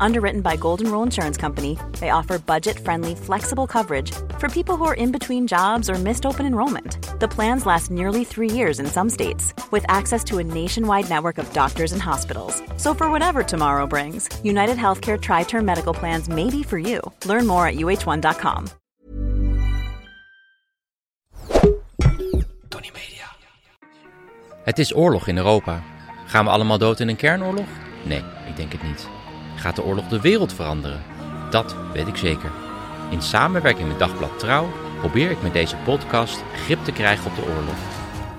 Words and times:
Underwritten 0.00 0.40
by 0.40 0.56
Golden 0.56 0.90
Rule 0.90 1.02
Insurance 1.02 1.36
Company, 1.36 1.78
they 2.00 2.10
offer 2.10 2.38
budget 2.38 2.78
friendly, 2.78 3.14
flexible 3.14 3.66
coverage 3.66 4.12
for 4.38 4.48
people 4.48 4.76
who 4.76 4.84
are 4.84 4.94
in 4.94 5.12
between 5.12 5.46
jobs 5.46 5.88
or 5.88 5.94
missed 5.94 6.26
open 6.26 6.46
enrollment. 6.46 6.98
The 7.20 7.28
plans 7.28 7.66
last 7.66 7.90
nearly 7.90 8.24
three 8.24 8.50
years 8.50 8.78
in 8.78 8.86
some 8.86 9.10
states, 9.10 9.54
with 9.70 9.84
access 9.88 10.22
to 10.24 10.38
a 10.38 10.44
nationwide 10.44 11.08
network 11.08 11.38
of 11.38 11.52
doctors 11.52 11.92
and 11.92 12.02
hospitals. 12.02 12.62
So, 12.76 12.94
for 12.94 13.10
whatever 13.10 13.42
tomorrow 13.42 13.86
brings, 13.86 14.28
United 14.44 14.76
Healthcare 14.76 15.20
Tri 15.20 15.44
Term 15.44 15.64
Medical 15.64 15.94
Plans 15.94 16.28
may 16.28 16.50
be 16.50 16.62
for 16.62 16.78
you. 16.78 17.00
Learn 17.24 17.46
more 17.46 17.66
at 17.66 17.76
uh1.com. 17.76 18.66
Tony 22.68 22.90
Media. 22.92 23.26
Het 24.64 24.78
is 24.78 24.94
oorlog 24.94 25.28
in 25.28 25.36
Europa. 25.36 25.82
Gaan 26.26 26.44
we 26.44 26.50
allemaal 26.50 26.78
dood 26.78 27.00
in 27.00 27.08
een 27.08 27.16
kernoorlog? 27.16 27.66
Nee, 28.02 28.22
ik 28.48 28.56
denk 28.56 28.72
het 28.72 28.82
niet. 28.82 29.15
Gaat 29.56 29.76
de 29.76 29.84
oorlog 29.84 30.08
de 30.08 30.20
wereld 30.20 30.52
veranderen? 30.52 31.02
Dat 31.50 31.76
weet 31.92 32.06
ik 32.06 32.16
zeker. 32.16 32.50
In 33.10 33.22
samenwerking 33.22 33.88
met 33.88 33.98
Dagblad 33.98 34.38
Trouw 34.38 34.72
probeer 34.98 35.30
ik 35.30 35.42
met 35.42 35.52
deze 35.52 35.76
podcast 35.76 36.42
grip 36.54 36.84
te 36.84 36.92
krijgen 36.92 37.30
op 37.30 37.36
de 37.36 37.42
oorlog. 37.42 37.76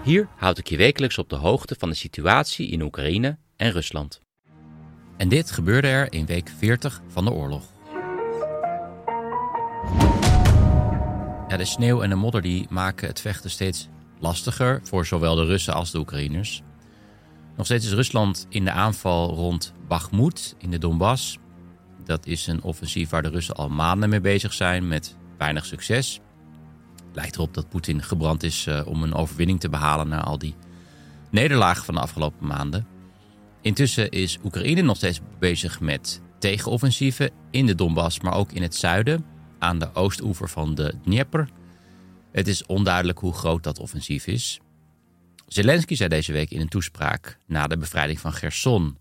Hier 0.04 0.28
houd 0.36 0.58
ik 0.58 0.68
je 0.68 0.78
wekelijks 0.78 1.18
op 1.18 1.30
de 1.30 1.36
hoogte 1.36 1.76
van 1.80 1.90
de 1.90 1.96
situatie 1.96 2.70
in 2.70 2.82
Oekraïne 2.82 3.38
en 3.56 3.72
Rusland. 3.72 4.22
En 5.18 5.30
dit 5.30 5.52
gebeurde 5.52 5.88
er 5.88 6.14
in 6.14 6.26
week 6.26 6.50
40 6.58 7.02
van 7.08 7.26
de 7.26 7.32
oorlog. 7.32 7.64
De 11.58 11.66
sneeuw 11.66 12.02
en 12.02 12.10
de 12.10 12.16
modder 12.16 12.42
die 12.42 12.66
maken 12.70 13.08
het 13.08 13.22
vechten 13.22 13.50
steeds 13.50 13.88
lastiger 14.20 14.80
voor 14.84 15.06
zowel 15.06 15.36
de 15.36 15.46
Russen 15.46 15.74
als 15.74 15.92
de 15.92 15.98
Oekraïners. 15.98 16.64
Nog 17.58 17.66
steeds 17.66 17.86
is 17.86 17.94
Rusland 17.94 18.46
in 18.50 18.66
de 18.66 18.72
aanval 18.72 19.34
rond 19.34 19.74
Bakhmut 19.88 20.56
in 20.58 20.72
de 20.72 20.78
Donbass. 20.78 21.38
Dat 22.06 22.26
is 22.26 22.48
een 22.48 22.64
offensief 22.64 23.10
waar 23.10 23.22
de 23.22 23.30
Russen 23.30 23.56
al 23.56 23.70
maanden 23.70 24.10
mee 24.10 24.22
bezig 24.22 24.54
zijn 24.54 24.88
met 24.88 25.16
weinig 25.38 25.66
succes. 25.66 26.20
Lijkt 27.14 27.36
erop 27.36 27.54
dat 27.54 27.70
Poetin 27.70 28.04
gebrand 28.04 28.44
is 28.44 28.66
uh, 28.66 28.82
om 28.88 29.04
een 29.04 29.14
overwinning 29.14 29.60
te 29.60 29.70
behalen 29.70 30.08
na 30.08 30.24
al 30.24 30.38
die 30.38 30.56
nederlagen 31.32 31.86
van 31.86 31.94
de 31.94 32.02
afgelopen 32.02 32.48
maanden. 32.48 32.88
Intussen 33.62 34.10
is 34.10 34.38
Oekraïne 34.44 34.82
nog 34.82 34.98
steeds 34.98 35.20
bezig 35.40 35.80
met 35.80 36.22
tegenoffensieven 36.40 37.32
in 37.52 37.66
de 37.66 37.76
Donbass, 37.76 38.20
maar 38.20 38.34
ook 38.34 38.52
in 38.52 38.62
het 38.62 38.76
zuiden, 38.76 39.26
aan 39.60 39.80
de 39.80 39.94
oostoever 39.94 40.50
van 40.50 40.76
de 40.76 40.94
Dnieper. 41.04 41.50
Het 42.32 42.48
is 42.48 42.66
onduidelijk 42.66 43.20
hoe 43.20 43.34
groot 43.34 43.64
dat 43.64 43.80
offensief 43.80 44.28
is. 44.28 44.60
Zelensky 45.48 45.96
zei 45.96 46.10
deze 46.10 46.32
week 46.32 46.52
in 46.52 46.62
een 46.62 46.68
toespraak 46.68 47.38
na 47.46 47.68
de 47.68 47.78
bevrijding 47.78 48.20
van 48.20 48.34
Gerson 48.34 48.98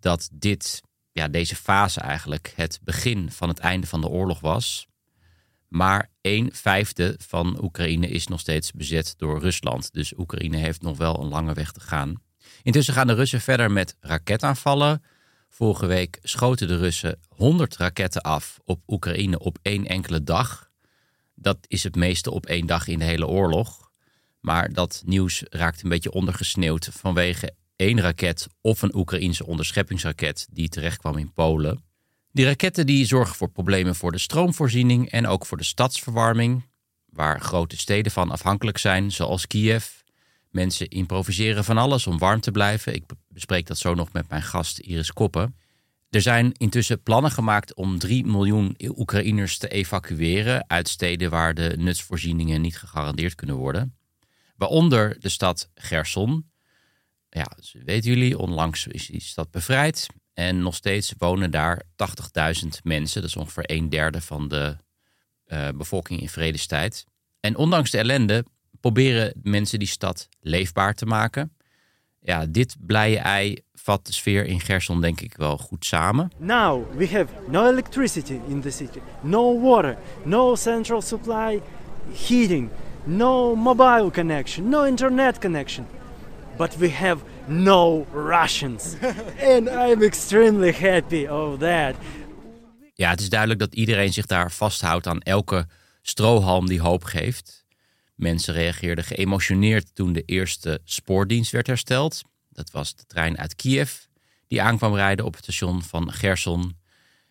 dat 0.00 0.28
dit, 0.32 0.82
ja, 1.12 1.28
deze 1.28 1.56
fase 1.56 2.00
eigenlijk 2.00 2.52
het 2.56 2.80
begin 2.82 3.30
van 3.30 3.48
het 3.48 3.58
einde 3.58 3.86
van 3.86 4.00
de 4.00 4.08
oorlog 4.08 4.40
was. 4.40 4.86
Maar 5.68 6.10
een 6.20 6.50
vijfde 6.52 7.14
van 7.18 7.62
Oekraïne 7.62 8.08
is 8.08 8.26
nog 8.26 8.40
steeds 8.40 8.72
bezet 8.72 9.14
door 9.16 9.40
Rusland. 9.40 9.92
Dus 9.92 10.18
Oekraïne 10.18 10.56
heeft 10.56 10.82
nog 10.82 10.96
wel 10.96 11.20
een 11.20 11.28
lange 11.28 11.54
weg 11.54 11.72
te 11.72 11.80
gaan. 11.80 12.22
Intussen 12.62 12.94
gaan 12.94 13.06
de 13.06 13.14
Russen 13.14 13.40
verder 13.40 13.70
met 13.70 13.96
raketaanvallen. 14.00 15.02
Vorige 15.48 15.86
week 15.86 16.18
schoten 16.22 16.68
de 16.68 16.76
Russen 16.76 17.20
100 17.28 17.76
raketten 17.76 18.22
af 18.22 18.60
op 18.64 18.82
Oekraïne 18.86 19.38
op 19.38 19.58
één 19.62 19.86
enkele 19.86 20.22
dag. 20.22 20.70
Dat 21.34 21.58
is 21.66 21.82
het 21.82 21.96
meeste 21.96 22.30
op 22.30 22.46
één 22.46 22.66
dag 22.66 22.86
in 22.86 22.98
de 22.98 23.04
hele 23.04 23.26
oorlog. 23.26 23.85
Maar 24.46 24.72
dat 24.72 25.02
nieuws 25.06 25.42
raakt 25.50 25.82
een 25.82 25.88
beetje 25.88 26.12
ondergesneeuwd 26.12 26.88
vanwege 26.92 27.54
één 27.76 28.00
raket 28.00 28.46
of 28.60 28.82
een 28.82 28.96
Oekraïense 28.96 29.46
onderscheppingsraket 29.46 30.46
die 30.50 30.68
terechtkwam 30.68 31.16
in 31.16 31.32
Polen. 31.32 31.84
Die 32.32 32.44
raketten 32.44 32.86
die 32.86 33.06
zorgen 33.06 33.36
voor 33.36 33.48
problemen 33.48 33.94
voor 33.94 34.12
de 34.12 34.18
stroomvoorziening 34.18 35.10
en 35.10 35.26
ook 35.26 35.46
voor 35.46 35.56
de 35.56 35.64
stadsverwarming, 35.64 36.62
waar 37.06 37.40
grote 37.40 37.76
steden 37.76 38.12
van 38.12 38.30
afhankelijk 38.30 38.78
zijn, 38.78 39.12
zoals 39.12 39.46
Kiev. 39.46 39.86
Mensen 40.50 40.88
improviseren 40.88 41.64
van 41.64 41.78
alles 41.78 42.06
om 42.06 42.18
warm 42.18 42.40
te 42.40 42.50
blijven. 42.50 42.94
Ik 42.94 43.04
bespreek 43.28 43.66
dat 43.66 43.78
zo 43.78 43.94
nog 43.94 44.12
met 44.12 44.28
mijn 44.28 44.42
gast 44.42 44.78
Iris 44.78 45.12
Koppen. 45.12 45.56
Er 46.10 46.22
zijn 46.22 46.52
intussen 46.52 47.02
plannen 47.02 47.30
gemaakt 47.30 47.74
om 47.74 47.98
3 47.98 48.26
miljoen 48.26 48.76
Oekraïners 48.84 49.58
te 49.58 49.68
evacueren 49.68 50.64
uit 50.68 50.88
steden 50.88 51.30
waar 51.30 51.54
de 51.54 51.74
nutsvoorzieningen 51.78 52.60
niet 52.60 52.78
gegarandeerd 52.78 53.34
kunnen 53.34 53.56
worden. 53.56 53.95
Waaronder 54.56 55.20
de 55.20 55.28
stad 55.28 55.70
Gerson. 55.74 56.50
Ja, 57.28 57.46
dus 57.56 57.76
weten 57.84 58.10
jullie, 58.10 58.38
onlangs 58.38 58.86
is 58.86 59.06
die 59.06 59.20
stad 59.20 59.50
bevrijd. 59.50 60.06
En 60.32 60.62
nog 60.62 60.74
steeds 60.74 61.14
wonen 61.18 61.50
daar 61.50 61.82
80.000 62.62 62.68
mensen. 62.82 63.20
Dat 63.20 63.30
is 63.30 63.36
ongeveer 63.36 63.70
een 63.70 63.88
derde 63.88 64.20
van 64.20 64.48
de 64.48 64.76
uh, 65.46 65.68
bevolking 65.74 66.20
in 66.20 66.28
vredestijd. 66.28 67.04
En 67.40 67.56
ondanks 67.56 67.90
de 67.90 67.98
ellende 67.98 68.44
proberen 68.80 69.32
mensen 69.42 69.78
die 69.78 69.88
stad 69.88 70.28
leefbaar 70.40 70.94
te 70.94 71.06
maken. 71.06 71.56
Ja, 72.20 72.46
dit 72.46 72.76
blije 72.78 73.18
ei 73.18 73.58
vat 73.72 74.06
de 74.06 74.12
sfeer 74.12 74.44
in 74.44 74.60
Gerson 74.60 75.00
denk 75.00 75.20
ik 75.20 75.36
wel 75.36 75.58
goed 75.58 75.84
samen. 75.84 76.30
Now 76.38 76.96
we 76.96 77.08
have 77.08 77.26
no 77.48 77.70
electricity 77.70 78.40
in 78.48 78.60
the 78.60 78.70
city, 78.70 78.98
no 79.20 79.60
water, 79.60 79.96
no 80.24 80.54
central 80.54 81.02
supply 81.02 81.62
heating 82.26 82.70
no 83.06 83.54
mobile 83.54 84.10
connection, 84.10 84.68
no 84.68 84.84
internet 84.84 85.38
connection. 85.38 85.86
But 86.56 86.76
we 86.76 86.90
have 86.90 87.22
no 87.46 88.06
Russians. 88.12 88.96
and 89.56 89.68
I'm 89.68 90.02
extremely 90.02 90.72
happy 90.72 91.26
of 91.26 91.58
that. 91.58 91.94
Ja, 92.94 93.10
het 93.10 93.20
is 93.20 93.28
duidelijk 93.28 93.60
dat 93.60 93.74
iedereen 93.74 94.12
zich 94.12 94.26
daar 94.26 94.52
vasthoudt 94.52 95.06
aan 95.06 95.20
elke 95.20 95.66
strohalm 96.02 96.66
die 96.66 96.80
hoop 96.80 97.04
geeft. 97.04 97.64
Mensen 98.14 98.54
reageerden 98.54 99.04
geëmotioneerd 99.04 99.94
toen 99.94 100.12
de 100.12 100.22
eerste 100.22 100.80
spoordienst 100.84 101.52
werd 101.52 101.66
hersteld. 101.66 102.22
Dat 102.50 102.70
was 102.70 102.94
de 102.94 103.04
trein 103.06 103.38
uit 103.38 103.56
Kiev 103.56 103.92
die 104.48 104.62
aankwam 104.62 104.94
rijden 104.94 105.24
op 105.24 105.34
het 105.34 105.42
station 105.42 105.82
van 105.82 106.12
Gerson. 106.12 106.78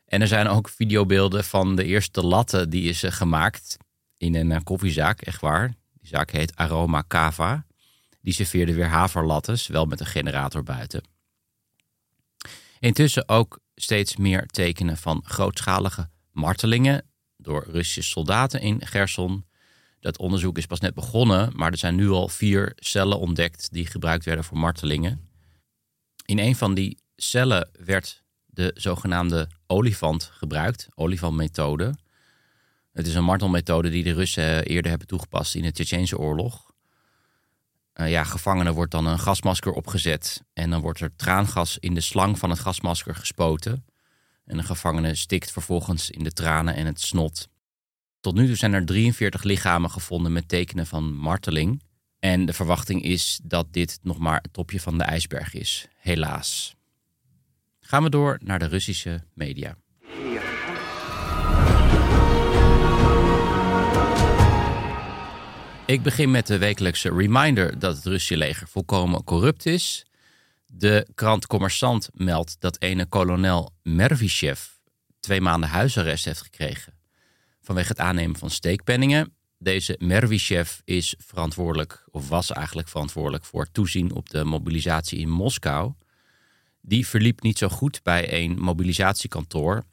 En 0.05 0.21
er 0.21 0.27
zijn 0.27 0.47
ook 0.47 0.69
videobeelden 0.69 1.43
van 1.43 1.75
de 1.75 1.83
eerste 1.83 2.21
latten 2.21 2.69
die 2.69 2.89
is 2.89 3.03
gemaakt 3.07 3.77
in 4.25 4.35
een 4.35 4.51
eh, 4.51 4.63
koffiezaak, 4.63 5.21
echt 5.21 5.41
waar. 5.41 5.75
Die 5.93 6.09
zaak 6.09 6.31
heet 6.31 6.55
Aroma 6.55 7.03
Cava. 7.07 7.65
Die 8.21 8.33
serveerde 8.33 8.73
weer 8.73 8.87
haverlattes, 8.87 9.67
wel 9.67 9.85
met 9.85 9.99
een 9.99 10.05
generator 10.05 10.63
buiten. 10.63 11.03
Intussen 12.79 13.29
ook 13.29 13.59
steeds 13.75 14.15
meer 14.15 14.45
tekenen 14.45 14.97
van 14.97 15.21
grootschalige 15.25 16.09
martelingen 16.31 17.05
door 17.37 17.65
Russische 17.67 18.01
soldaten 18.01 18.61
in 18.61 18.85
Gerson. 18.85 19.45
Dat 19.99 20.17
onderzoek 20.17 20.57
is 20.57 20.65
pas 20.65 20.79
net 20.79 20.93
begonnen, 20.93 21.51
maar 21.55 21.71
er 21.71 21.77
zijn 21.77 21.95
nu 21.95 22.09
al 22.09 22.27
vier 22.27 22.73
cellen 22.75 23.19
ontdekt 23.19 23.71
die 23.71 23.85
gebruikt 23.85 24.25
werden 24.25 24.43
voor 24.43 24.57
martelingen. 24.57 25.29
In 26.25 26.39
een 26.39 26.55
van 26.55 26.73
die 26.73 26.97
cellen 27.15 27.69
werd 27.85 28.23
de 28.45 28.71
zogenaamde 28.75 29.49
olifant 29.67 30.23
gebruikt, 30.33 30.87
olifantmethode. 30.95 31.95
Het 32.95 33.07
is 33.07 33.15
een 33.15 33.23
martelmethode 33.23 33.89
die 33.89 34.03
de 34.03 34.13
Russen 34.13 34.65
eerder 34.65 34.89
hebben 34.89 35.07
toegepast 35.07 35.55
in 35.55 35.61
de 35.61 35.71
Tsjetsjense 35.71 36.17
oorlog. 36.17 36.71
Uh, 37.95 38.09
ja, 38.09 38.23
gevangenen 38.23 38.73
wordt 38.73 38.91
dan 38.91 39.05
een 39.05 39.19
gasmasker 39.19 39.71
opgezet 39.71 40.43
en 40.53 40.69
dan 40.69 40.81
wordt 40.81 40.99
er 40.99 41.15
traangas 41.15 41.77
in 41.79 41.93
de 41.93 42.01
slang 42.01 42.39
van 42.39 42.49
het 42.49 42.59
gasmasker 42.59 43.15
gespoten. 43.15 43.85
En 44.45 44.57
de 44.57 44.63
gevangene 44.63 45.15
stikt 45.15 45.51
vervolgens 45.51 46.09
in 46.09 46.23
de 46.23 46.31
tranen 46.31 46.75
en 46.75 46.85
het 46.85 47.01
snot. 47.01 47.47
Tot 48.19 48.35
nu 48.35 48.45
toe 48.45 48.55
zijn 48.55 48.73
er 48.73 48.85
43 48.85 49.43
lichamen 49.43 49.91
gevonden 49.91 50.31
met 50.31 50.47
tekenen 50.47 50.87
van 50.87 51.15
marteling. 51.15 51.83
En 52.19 52.45
de 52.45 52.53
verwachting 52.53 53.03
is 53.03 53.39
dat 53.43 53.73
dit 53.73 53.99
nog 54.01 54.17
maar 54.17 54.39
het 54.41 54.53
topje 54.53 54.79
van 54.79 54.97
de 54.97 55.03
ijsberg 55.03 55.53
is, 55.53 55.87
helaas. 55.95 56.75
Gaan 57.79 58.03
we 58.03 58.09
door 58.09 58.39
naar 58.43 58.59
de 58.59 58.67
Russische 58.67 59.23
media. 59.33 59.77
Ik 65.87 66.01
begin 66.01 66.31
met 66.31 66.47
de 66.47 66.57
wekelijkse 66.57 67.09
reminder 67.09 67.79
dat 67.79 67.95
het 67.95 68.05
Russische 68.05 68.37
leger 68.37 68.67
volkomen 68.67 69.23
corrupt 69.23 69.65
is. 69.65 70.05
De 70.65 71.07
krant 71.15 71.47
Commerçant 71.47 72.13
meldt 72.13 72.55
dat 72.59 72.81
ene 72.81 73.05
kolonel 73.05 73.73
Mervishev 73.83 74.61
twee 75.19 75.41
maanden 75.41 75.69
huisarrest 75.69 76.25
heeft 76.25 76.41
gekregen 76.41 76.93
vanwege 77.61 77.87
het 77.87 77.99
aannemen 77.99 78.37
van 78.37 78.49
steekpenningen. 78.49 79.33
Deze 79.57 79.95
Mervishev 79.99 80.79
is 80.83 81.15
verantwoordelijk, 81.17 82.07
of 82.11 82.29
was 82.29 82.51
eigenlijk 82.51 82.87
verantwoordelijk 82.87 83.45
voor 83.45 83.71
toezien 83.71 84.13
op 84.13 84.29
de 84.29 84.43
mobilisatie 84.43 85.19
in 85.19 85.29
Moskou. 85.29 85.93
Die 86.81 87.07
verliep 87.07 87.41
niet 87.41 87.57
zo 87.57 87.69
goed 87.69 88.03
bij 88.03 88.43
een 88.43 88.59
mobilisatiekantoor, 88.59 89.83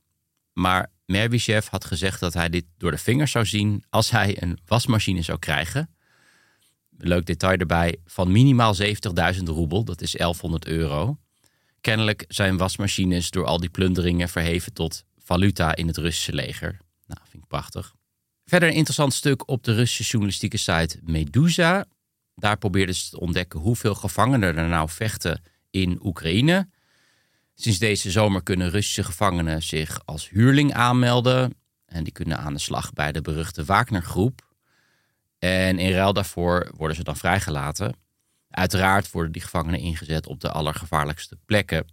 maar 0.52 0.90
Mervishev 1.06 1.68
had 1.68 1.84
gezegd 1.84 2.20
dat 2.20 2.34
hij 2.34 2.48
dit 2.48 2.64
door 2.76 2.90
de 2.90 2.98
vingers 2.98 3.30
zou 3.30 3.46
zien 3.46 3.84
als 3.90 4.10
hij 4.10 4.42
een 4.42 4.58
wasmachine 4.66 5.22
zou 5.22 5.38
krijgen. 5.38 5.94
Leuk 6.98 7.26
detail 7.26 7.58
erbij, 7.58 7.96
van 8.06 8.32
minimaal 8.32 8.74
70.000 8.76 9.42
roebel, 9.44 9.84
dat 9.84 10.00
is 10.00 10.12
1100 10.12 10.66
euro. 10.66 11.18
Kennelijk 11.80 12.24
zijn 12.28 12.56
wasmachines 12.56 13.30
door 13.30 13.44
al 13.44 13.60
die 13.60 13.70
plunderingen 13.70 14.28
verheven 14.28 14.72
tot 14.72 15.04
valuta 15.18 15.74
in 15.74 15.86
het 15.86 15.96
Russische 15.96 16.32
leger. 16.32 16.78
Nou, 17.06 17.20
vind 17.28 17.42
ik 17.42 17.48
prachtig. 17.48 17.94
Verder 18.44 18.68
een 18.68 18.74
interessant 18.74 19.14
stuk 19.14 19.48
op 19.48 19.64
de 19.64 19.74
Russische 19.74 20.10
journalistieke 20.10 20.56
site 20.56 20.98
Medusa. 21.02 21.84
Daar 22.34 22.58
probeerden 22.58 22.94
ze 22.94 23.10
te 23.10 23.20
ontdekken 23.20 23.60
hoeveel 23.60 23.94
gevangenen 23.94 24.56
er 24.56 24.68
nou 24.68 24.88
vechten 24.88 25.42
in 25.70 25.98
Oekraïne. 26.02 26.68
Sinds 27.54 27.78
deze 27.78 28.10
zomer 28.10 28.42
kunnen 28.42 28.70
Russische 28.70 29.04
gevangenen 29.04 29.62
zich 29.62 30.00
als 30.04 30.28
huurling 30.28 30.72
aanmelden. 30.72 31.54
En 31.86 32.04
die 32.04 32.12
kunnen 32.12 32.38
aan 32.38 32.52
de 32.52 32.60
slag 32.60 32.92
bij 32.92 33.12
de 33.12 33.20
beruchte 33.20 33.64
Wagner-groep. 33.64 34.50
En 35.38 35.78
in 35.78 35.92
ruil 35.92 36.12
daarvoor 36.12 36.72
worden 36.76 36.96
ze 36.96 37.04
dan 37.04 37.16
vrijgelaten. 37.16 37.96
Uiteraard 38.50 39.10
worden 39.10 39.32
die 39.32 39.42
gevangenen 39.42 39.80
ingezet 39.80 40.26
op 40.26 40.40
de 40.40 40.50
allergevaarlijkste 40.50 41.38
plekken. 41.44 41.86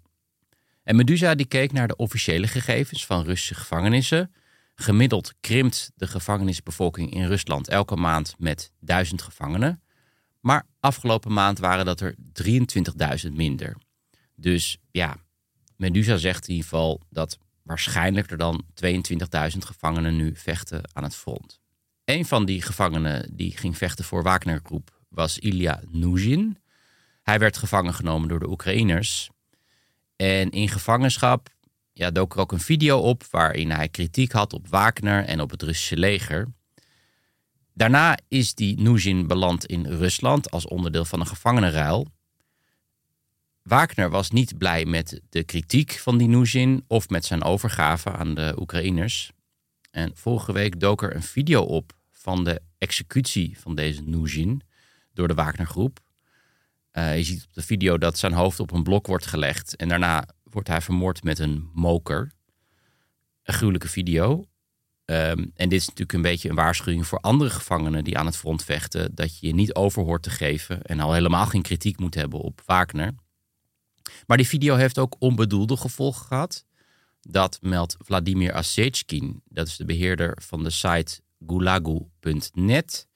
En 0.83 0.95
Medusa 0.95 1.35
die 1.35 1.45
keek 1.45 1.71
naar 1.71 1.87
de 1.87 1.95
officiële 1.95 2.47
gegevens 2.47 3.05
van 3.05 3.23
Russische 3.23 3.55
gevangenissen. 3.55 4.33
Gemiddeld 4.75 5.33
krimpt 5.39 5.91
de 5.95 6.07
gevangenisbevolking 6.07 7.13
in 7.13 7.27
Rusland 7.27 7.67
elke 7.67 7.95
maand 7.95 8.35
met 8.37 8.71
duizend 8.79 9.21
gevangenen. 9.21 9.81
Maar 10.39 10.65
afgelopen 10.79 11.33
maand 11.33 11.59
waren 11.59 11.85
dat 11.85 11.99
er 11.99 12.15
23.000 13.25 13.31
minder. 13.33 13.77
Dus 14.35 14.77
ja, 14.91 15.17
Medusa 15.79 16.17
zegt 16.17 16.47
in 16.47 16.53
ieder 16.53 16.69
geval 16.69 17.01
dat 17.09 17.37
waarschijnlijk 17.63 18.31
er 18.31 18.37
dan 18.37 18.65
22.000 18.85 19.57
gevangenen 19.57 20.15
nu 20.15 20.35
vechten 20.35 20.81
aan 20.93 21.03
het 21.03 21.15
front. 21.15 21.59
Een 22.05 22.25
van 22.25 22.45
die 22.45 22.61
gevangenen 22.61 23.35
die 23.35 23.57
ging 23.57 23.77
vechten 23.77 24.05
voor 24.05 24.23
Wagner-groep 24.23 25.01
was 25.09 25.39
Ilya 25.39 25.81
Nuzin. 25.87 26.57
Hij 27.23 27.39
werd 27.39 27.57
gevangen 27.57 27.93
genomen 27.93 28.29
door 28.29 28.39
de 28.39 28.49
Oekraïners. 28.49 29.29
En 30.15 30.49
in 30.49 30.69
gevangenschap 30.69 31.49
ja, 31.93 32.11
dook 32.11 32.33
er 32.33 32.39
ook 32.39 32.51
een 32.51 32.59
video 32.59 32.99
op 32.99 33.23
waarin 33.31 33.71
hij 33.71 33.89
kritiek 33.89 34.31
had 34.31 34.53
op 34.53 34.67
Wagner 34.67 35.25
en 35.25 35.41
op 35.41 35.51
het 35.51 35.63
Russische 35.63 35.97
leger. 35.97 36.47
Daarna 37.73 38.17
is 38.27 38.53
die 38.53 38.81
Nuzin 38.81 39.27
beland 39.27 39.65
in 39.65 39.85
Rusland 39.85 40.51
als 40.51 40.67
onderdeel 40.67 41.05
van 41.05 41.19
een 41.19 41.27
gevangenenruil. 41.27 42.07
Wagner 43.69 44.09
was 44.09 44.29
niet 44.29 44.57
blij 44.57 44.85
met 44.85 45.21
de 45.29 45.43
kritiek 45.43 45.91
van 45.91 46.17
die 46.17 46.27
Nuzin 46.27 46.83
of 46.87 47.09
met 47.09 47.25
zijn 47.25 47.43
overgave 47.43 48.11
aan 48.11 48.33
de 48.33 48.55
Oekraïners. 48.59 49.31
En 49.91 50.11
vorige 50.13 50.51
week 50.51 50.79
dook 50.79 51.03
er 51.03 51.15
een 51.15 51.23
video 51.23 51.61
op 51.61 51.93
van 52.11 52.43
de 52.43 52.61
executie 52.77 53.59
van 53.59 53.75
deze 53.75 54.01
Nuzin 54.01 54.61
door 55.13 55.27
de 55.27 55.33
Wagnergroep. 55.33 55.99
Uh, 56.93 57.17
je 57.17 57.23
ziet 57.23 57.43
op 57.43 57.53
de 57.53 57.61
video 57.61 57.97
dat 57.97 58.17
zijn 58.17 58.33
hoofd 58.33 58.59
op 58.59 58.71
een 58.71 58.83
blok 58.83 59.07
wordt 59.07 59.25
gelegd 59.25 59.75
en 59.75 59.87
daarna 59.87 60.27
wordt 60.43 60.67
hij 60.67 60.81
vermoord 60.81 61.23
met 61.23 61.39
een 61.39 61.69
moker. 61.73 62.31
Een 63.43 63.53
gruwelijke 63.53 63.87
video. 63.87 64.45
Ehm, 65.05 65.45
en 65.55 65.69
dit 65.69 65.79
is 65.79 65.87
natuurlijk 65.87 66.13
een 66.13 66.21
beetje 66.21 66.49
een 66.49 66.55
waarschuwing 66.55 67.07
voor 67.07 67.19
andere 67.19 67.49
gevangenen 67.49 68.03
die 68.03 68.17
aan 68.17 68.25
het 68.25 68.37
front 68.37 68.63
vechten, 68.63 69.15
dat 69.15 69.39
je 69.39 69.47
je 69.47 69.53
niet 69.53 69.75
over 69.75 70.03
hoort 70.03 70.23
te 70.23 70.29
geven 70.29 70.81
en 70.81 70.99
al 70.99 71.13
helemaal 71.13 71.45
geen 71.45 71.61
kritiek 71.61 71.99
moet 71.99 72.15
hebben 72.15 72.39
op 72.39 72.61
Wagner. 72.65 73.13
Maar 74.27 74.37
die 74.37 74.47
video 74.47 74.75
heeft 74.75 74.97
ook 74.97 75.15
onbedoelde 75.19 75.77
gevolgen 75.77 76.25
gehad. 76.25 76.65
Dat 77.21 77.57
meldt 77.61 77.97
Vladimir 77.99 78.53
Asechkin, 78.53 79.41
dat 79.45 79.67
is 79.67 79.77
de 79.77 79.85
beheerder 79.85 80.37
van 80.41 80.63
de 80.63 80.69
site 80.69 81.21
gulagu.net. 81.47 83.07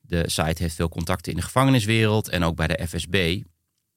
De 0.00 0.30
site 0.30 0.62
heeft 0.62 0.74
veel 0.74 0.88
contacten 0.88 1.32
in 1.32 1.38
de 1.38 1.44
gevangeniswereld 1.44 2.28
en 2.28 2.42
ook 2.42 2.56
bij 2.56 2.66
de 2.66 2.86
FSB. 2.86 3.42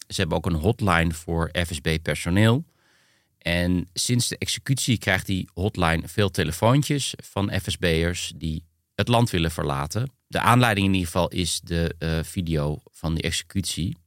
Ze 0.07 0.19
hebben 0.19 0.37
ook 0.37 0.45
een 0.45 0.53
hotline 0.53 1.13
voor 1.13 1.49
FSB-personeel. 1.65 2.65
En 3.37 3.89
sinds 3.93 4.27
de 4.27 4.37
executie 4.37 4.97
krijgt 4.97 5.25
die 5.25 5.49
hotline 5.53 6.07
veel 6.07 6.29
telefoontjes 6.29 7.13
van 7.23 7.51
FSB'ers 7.61 8.33
die 8.35 8.63
het 8.95 9.07
land 9.07 9.29
willen 9.29 9.51
verlaten. 9.51 10.11
De 10.27 10.39
aanleiding 10.39 10.87
in 10.87 10.93
ieder 10.93 11.07
geval 11.07 11.27
is 11.29 11.59
de 11.63 11.95
uh, 11.99 12.19
video 12.23 12.81
van 12.91 13.13
die 13.13 13.23
executie. 13.23 13.97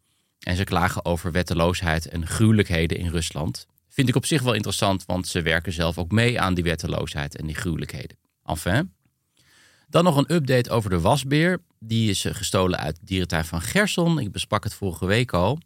En 0.44 0.56
ze 0.56 0.64
klagen 0.64 1.04
over 1.04 1.32
wetteloosheid 1.32 2.08
en 2.08 2.26
gruwelijkheden 2.26 2.98
in 2.98 3.08
Rusland. 3.08 3.66
Vind 3.88 4.08
ik 4.08 4.16
op 4.16 4.26
zich 4.26 4.42
wel 4.42 4.52
interessant, 4.52 5.04
want 5.06 5.28
ze 5.28 5.42
werken 5.42 5.72
zelf 5.72 5.98
ook 5.98 6.10
mee 6.10 6.40
aan 6.40 6.54
die 6.54 6.64
wetteloosheid 6.64 7.36
en 7.36 7.46
die 7.46 7.54
gruwelijkheden. 7.54 8.16
Enfin. 8.44 8.92
Dan 9.88 10.04
nog 10.04 10.16
een 10.16 10.34
update 10.34 10.70
over 10.70 10.90
de 10.90 11.00
wasbeer. 11.00 11.60
Die 11.78 12.10
is 12.10 12.24
eh, 12.24 12.34
gestolen 12.34 12.78
uit 12.78 12.96
de 12.96 13.04
dierentuin 13.04 13.44
van 13.44 13.60
Gerson. 13.60 14.18
Ik 14.18 14.32
besprak 14.32 14.64
het 14.64 14.74
vorige 14.74 15.06
week 15.06 15.32
al. 15.32 15.58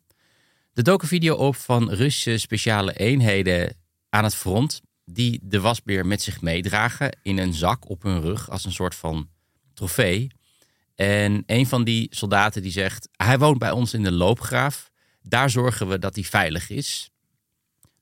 Er 0.74 0.82
dook 0.82 1.02
een 1.02 1.08
video 1.08 1.34
op 1.34 1.56
van 1.56 1.90
Russische 1.90 2.38
speciale 2.38 2.92
eenheden 2.92 3.76
aan 4.08 4.24
het 4.24 4.34
front. 4.34 4.80
Die 5.04 5.40
de 5.42 5.60
wasbeer 5.60 6.06
met 6.06 6.22
zich 6.22 6.40
meedragen 6.40 7.18
in 7.22 7.38
een 7.38 7.54
zak 7.54 7.88
op 7.88 8.02
hun 8.02 8.20
rug 8.20 8.50
als 8.50 8.64
een 8.64 8.72
soort 8.72 8.94
van 8.94 9.28
trofee. 9.74 10.28
En 10.98 11.42
een 11.46 11.66
van 11.66 11.84
die 11.84 12.06
soldaten 12.10 12.62
die 12.62 12.70
zegt: 12.70 13.08
Hij 13.12 13.38
woont 13.38 13.58
bij 13.58 13.70
ons 13.70 13.94
in 13.94 14.02
de 14.02 14.12
loopgraaf. 14.12 14.90
Daar 15.22 15.50
zorgen 15.50 15.88
we 15.88 15.98
dat 15.98 16.14
hij 16.14 16.24
veilig 16.24 16.70
is. 16.70 17.10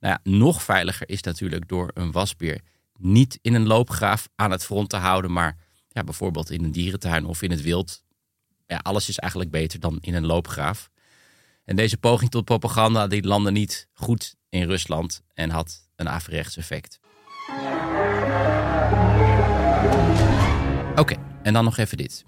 Nou 0.01 0.19
ja, 0.23 0.31
nog 0.31 0.63
veiliger 0.63 1.09
is 1.09 1.23
natuurlijk 1.23 1.69
door 1.69 1.91
een 1.95 2.13
wasbeer 2.13 2.61
niet 2.99 3.39
in 3.43 3.55
een 3.55 3.67
loopgraaf 3.67 4.29
aan 4.35 4.51
het 4.51 4.65
front 4.65 4.89
te 4.89 4.97
houden, 4.97 5.33
maar 5.33 5.57
ja, 5.89 6.05
bijvoorbeeld 6.05 6.51
in 6.51 6.65
een 6.65 6.73
dierentuin 6.73 7.25
of 7.25 7.43
in 7.43 7.51
het 7.51 7.63
wild. 7.63 8.03
Ja, 8.67 8.77
alles 8.77 9.09
is 9.09 9.19
eigenlijk 9.19 9.51
beter 9.51 9.81
dan 9.81 9.99
in 10.01 10.15
een 10.15 10.27
loopgraaf. 10.27 10.91
En 11.65 11.77
deze 11.77 11.97
poging 11.97 12.31
tot 12.31 12.45
propaganda 12.45 13.07
die 13.07 13.27
landde 13.27 13.51
niet 13.51 13.89
goed 13.93 14.37
in 14.49 14.67
Rusland 14.67 15.23
en 15.35 15.51
had 15.51 15.89
een 15.97 16.09
averechts 16.09 16.57
effect. 16.57 17.01
Oké, 20.97 21.17
en 21.43 21.53
dan 21.53 21.65
nog 21.65 21.77
even 21.77 21.97
dit. 21.97 22.25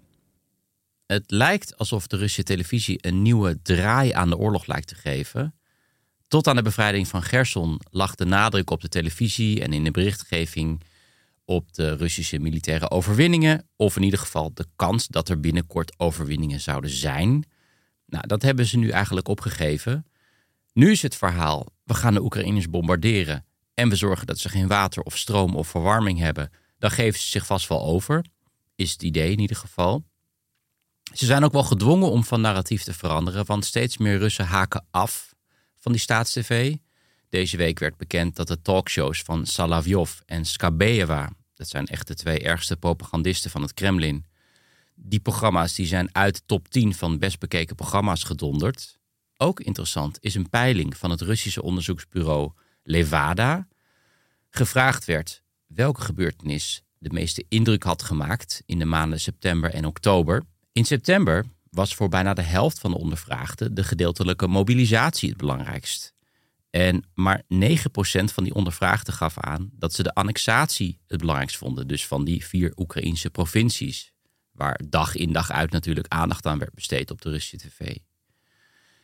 Het 1.08 1.31
lijkt 1.31 1.76
alsof 1.76 2.06
de 2.06 2.16
Russische 2.16 2.43
televisie 2.43 2.99
een 3.00 3.22
nieuwe 3.22 3.62
draai 3.62 4.12
aan 4.12 4.28
de 4.28 4.37
oorlog 4.37 4.66
lijkt 4.66 4.88
te 4.88 4.94
geven. 4.94 5.55
Tot 6.26 6.46
aan 6.46 6.56
de 6.56 6.62
bevrijding 6.62 7.08
van 7.08 7.22
Gerson 7.22 7.81
lag 7.90 8.14
de 8.14 8.25
nadruk 8.25 8.70
op 8.70 8.81
de 8.81 8.88
televisie 8.88 9.62
en 9.62 9.72
in 9.72 9.84
de 9.84 9.90
berichtgeving 9.90 10.82
op 11.44 11.72
de 11.72 11.96
Russische 11.96 12.38
militaire 12.38 12.90
overwinningen, 12.90 13.69
of 13.76 13.96
in 13.96 14.02
ieder 14.02 14.19
geval 14.19 14.55
de 14.55 14.66
kans 14.76 15.06
dat 15.06 15.28
er 15.28 15.40
binnenkort 15.40 15.98
overwinningen 15.98 16.60
zouden 16.60 16.91
zijn. 16.91 17.44
Nou, 18.06 18.27
dat 18.27 18.43
hebben 18.43 18.67
ze 18.67 18.79
nu 18.79 18.88
eigenlijk 18.88 19.29
opgegeven. 19.29 20.06
Nu 20.72 20.91
is 20.91 21.03
het 21.03 21.17
verhaal: 21.17 21.67
we 21.84 21.94
gaan 21.94 22.15
de 22.15 22.22
Oekraïners 22.22 22.70
bombarderen 22.70 23.44
en 23.74 23.88
we 23.88 23.96
zorgen 23.96 24.27
dat 24.27 24.38
ze 24.38 24.48
geen 24.48 24.69
water 24.69 25.03
of 25.03 25.19
stroom 25.19 25.56
of 25.56 25.69
verwarming 25.69 26.19
hebben. 26.19 26.50
Dan 26.79 26.91
geven 26.91 27.20
ze 27.20 27.27
zich 27.27 27.46
vast 27.46 27.69
wel 27.69 27.82
over, 27.82 28.24
is 28.74 28.93
het 28.93 29.03
idee 29.03 29.31
in 29.31 29.41
ieder 29.41 29.56
geval. 29.56 30.05
Ze 31.12 31.27
zijn 31.27 31.44
ook 31.44 31.53
wel 31.53 31.65
gedwongen 31.65 32.10
om 32.10 32.24
van 32.24 32.41
narratief 32.41 32.82
te 32.82 32.94
veranderen, 32.94 33.46
want 33.46 33.65
steeds 33.65 33.96
meer 33.96 34.19
Russen 34.19 34.46
haken 34.46 34.86
af 34.91 35.34
van 35.77 35.93
die 35.93 36.00
staatstv. 36.00 36.74
Deze 37.29 37.56
week 37.56 37.79
werd 37.79 37.96
bekend 37.96 38.36
dat 38.36 38.46
de 38.46 38.62
talkshows 38.62 39.22
van 39.22 39.46
Salavyov 39.46 40.19
en 40.27 40.44
Skabeeva, 40.44 41.31
dat 41.55 41.69
zijn 41.69 41.86
echt 41.86 42.06
de 42.06 42.15
twee 42.15 42.41
ergste 42.41 42.77
propagandisten 42.77 43.50
van 43.50 43.62
het 43.62 43.74
Kremlin, 43.74 44.24
die 44.94 45.20
programma's 45.20 45.74
die 45.74 45.86
zijn 45.86 46.15
uit 46.15 46.34
de 46.34 46.43
top 46.46 46.69
10 46.69 46.94
van 46.94 47.19
best 47.19 47.38
bekeken 47.38 47.77
programma's 47.77 48.22
gedonderd. 48.22 48.98
Ook 49.36 49.60
interessant 49.60 50.19
is 50.20 50.34
een 50.34 50.50
peiling 50.50 50.96
van 50.96 51.10
het 51.10 51.20
Russische 51.20 51.62
onderzoeksbureau 51.62 52.53
Levada. 52.82 53.69
Gevraagd 54.50 55.05
werd 55.05 55.43
welke 55.67 56.00
gebeurtenis 56.00 56.82
de 56.98 57.10
meeste 57.12 57.44
indruk 57.48 57.82
had 57.82 58.03
gemaakt 58.03 58.62
in 58.67 58.79
de 58.79 58.84
maanden 58.84 59.20
september 59.20 59.74
en 59.74 59.84
oktober. 59.84 60.43
In 60.79 60.85
september 60.85 61.44
was 61.70 61.94
voor 61.94 62.08
bijna 62.08 62.35
de 62.35 62.43
helft 62.43 62.79
van 62.79 62.91
de 62.91 62.99
ondervraagden 62.99 63.75
de 63.75 63.85
gedeeltelijke 63.85 64.47
mobilisatie 64.47 65.29
het 65.29 65.39
belangrijkst. 65.39 66.15
En 66.70 67.05
maar 67.15 67.43
9% 67.43 67.47
van 68.25 68.44
die 68.44 68.55
ondervraagden 68.55 69.15
gaf 69.15 69.39
aan 69.39 69.70
dat 69.73 69.94
ze 69.94 70.03
de 70.03 70.15
annexatie 70.15 71.01
het 71.06 71.19
belangrijkst 71.19 71.56
vonden, 71.56 71.89
dus 71.89 72.06
van 72.06 72.25
die 72.25 72.44
vier 72.44 72.73
Oekraïnse 72.77 73.31
provincies, 73.31 74.13
waar 74.53 74.81
dag 74.89 75.15
in 75.15 75.32
dag 75.32 75.51
uit 75.51 75.70
natuurlijk 75.70 76.08
aandacht 76.08 76.47
aan 76.47 76.58
werd 76.58 76.75
besteed 76.75 77.11
op 77.11 77.23
de 77.23 77.31
Russische 77.31 77.69
tv. 77.69 77.97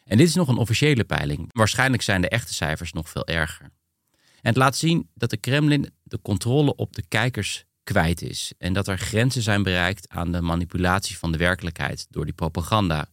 En 0.05 0.17
dit 0.17 0.29
is 0.29 0.35
nog 0.35 0.49
een 0.49 0.57
officiële 0.57 1.05
peiling. 1.05 1.49
Waarschijnlijk 1.53 2.03
zijn 2.03 2.21
de 2.21 2.29
echte 2.29 2.55
cijfers 2.55 2.93
nog 2.93 3.09
veel 3.09 3.27
erger. 3.27 3.71
En 4.15 4.51
het 4.51 4.57
laat 4.57 4.77
zien 4.77 5.11
dat 5.15 5.31
de 5.31 5.37
Kremlin 5.37 5.91
de 6.03 6.19
controle 6.23 6.77
op 6.77 6.95
de 6.95 7.05
kijkers 7.09 7.65
kwijt 7.85 8.23
is. 8.23 8.53
En 8.59 8.73
dat 8.73 8.89
er 8.89 8.99
grenzen 8.99 9.43
zijn 9.43 9.63
bereikt 9.63 10.09
aan 10.09 10.33
de 10.33 10.41
manipulatie 10.41 11.19
van 11.19 11.33
de 11.33 11.39
werkelijkheid 11.39 12.07
door 12.11 12.25
die 12.25 12.35
propaganda. 12.35 13.09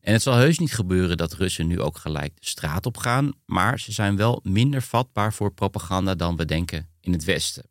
En 0.00 0.12
het 0.12 0.22
zal 0.22 0.34
heus 0.34 0.58
niet 0.58 0.74
gebeuren 0.74 1.16
dat 1.16 1.32
Russen 1.32 1.66
nu 1.66 1.80
ook 1.80 1.98
gelijk 1.98 2.36
de 2.40 2.46
straat 2.46 2.86
op 2.86 2.96
gaan, 2.96 3.32
maar 3.46 3.80
ze 3.80 3.92
zijn 3.92 4.16
wel 4.16 4.40
minder 4.42 4.82
vatbaar 4.82 5.32
voor 5.32 5.52
propaganda 5.52 6.14
dan 6.14 6.36
we 6.36 6.44
denken 6.44 6.88
in 7.00 7.12
het 7.12 7.24
Westen. 7.24 7.64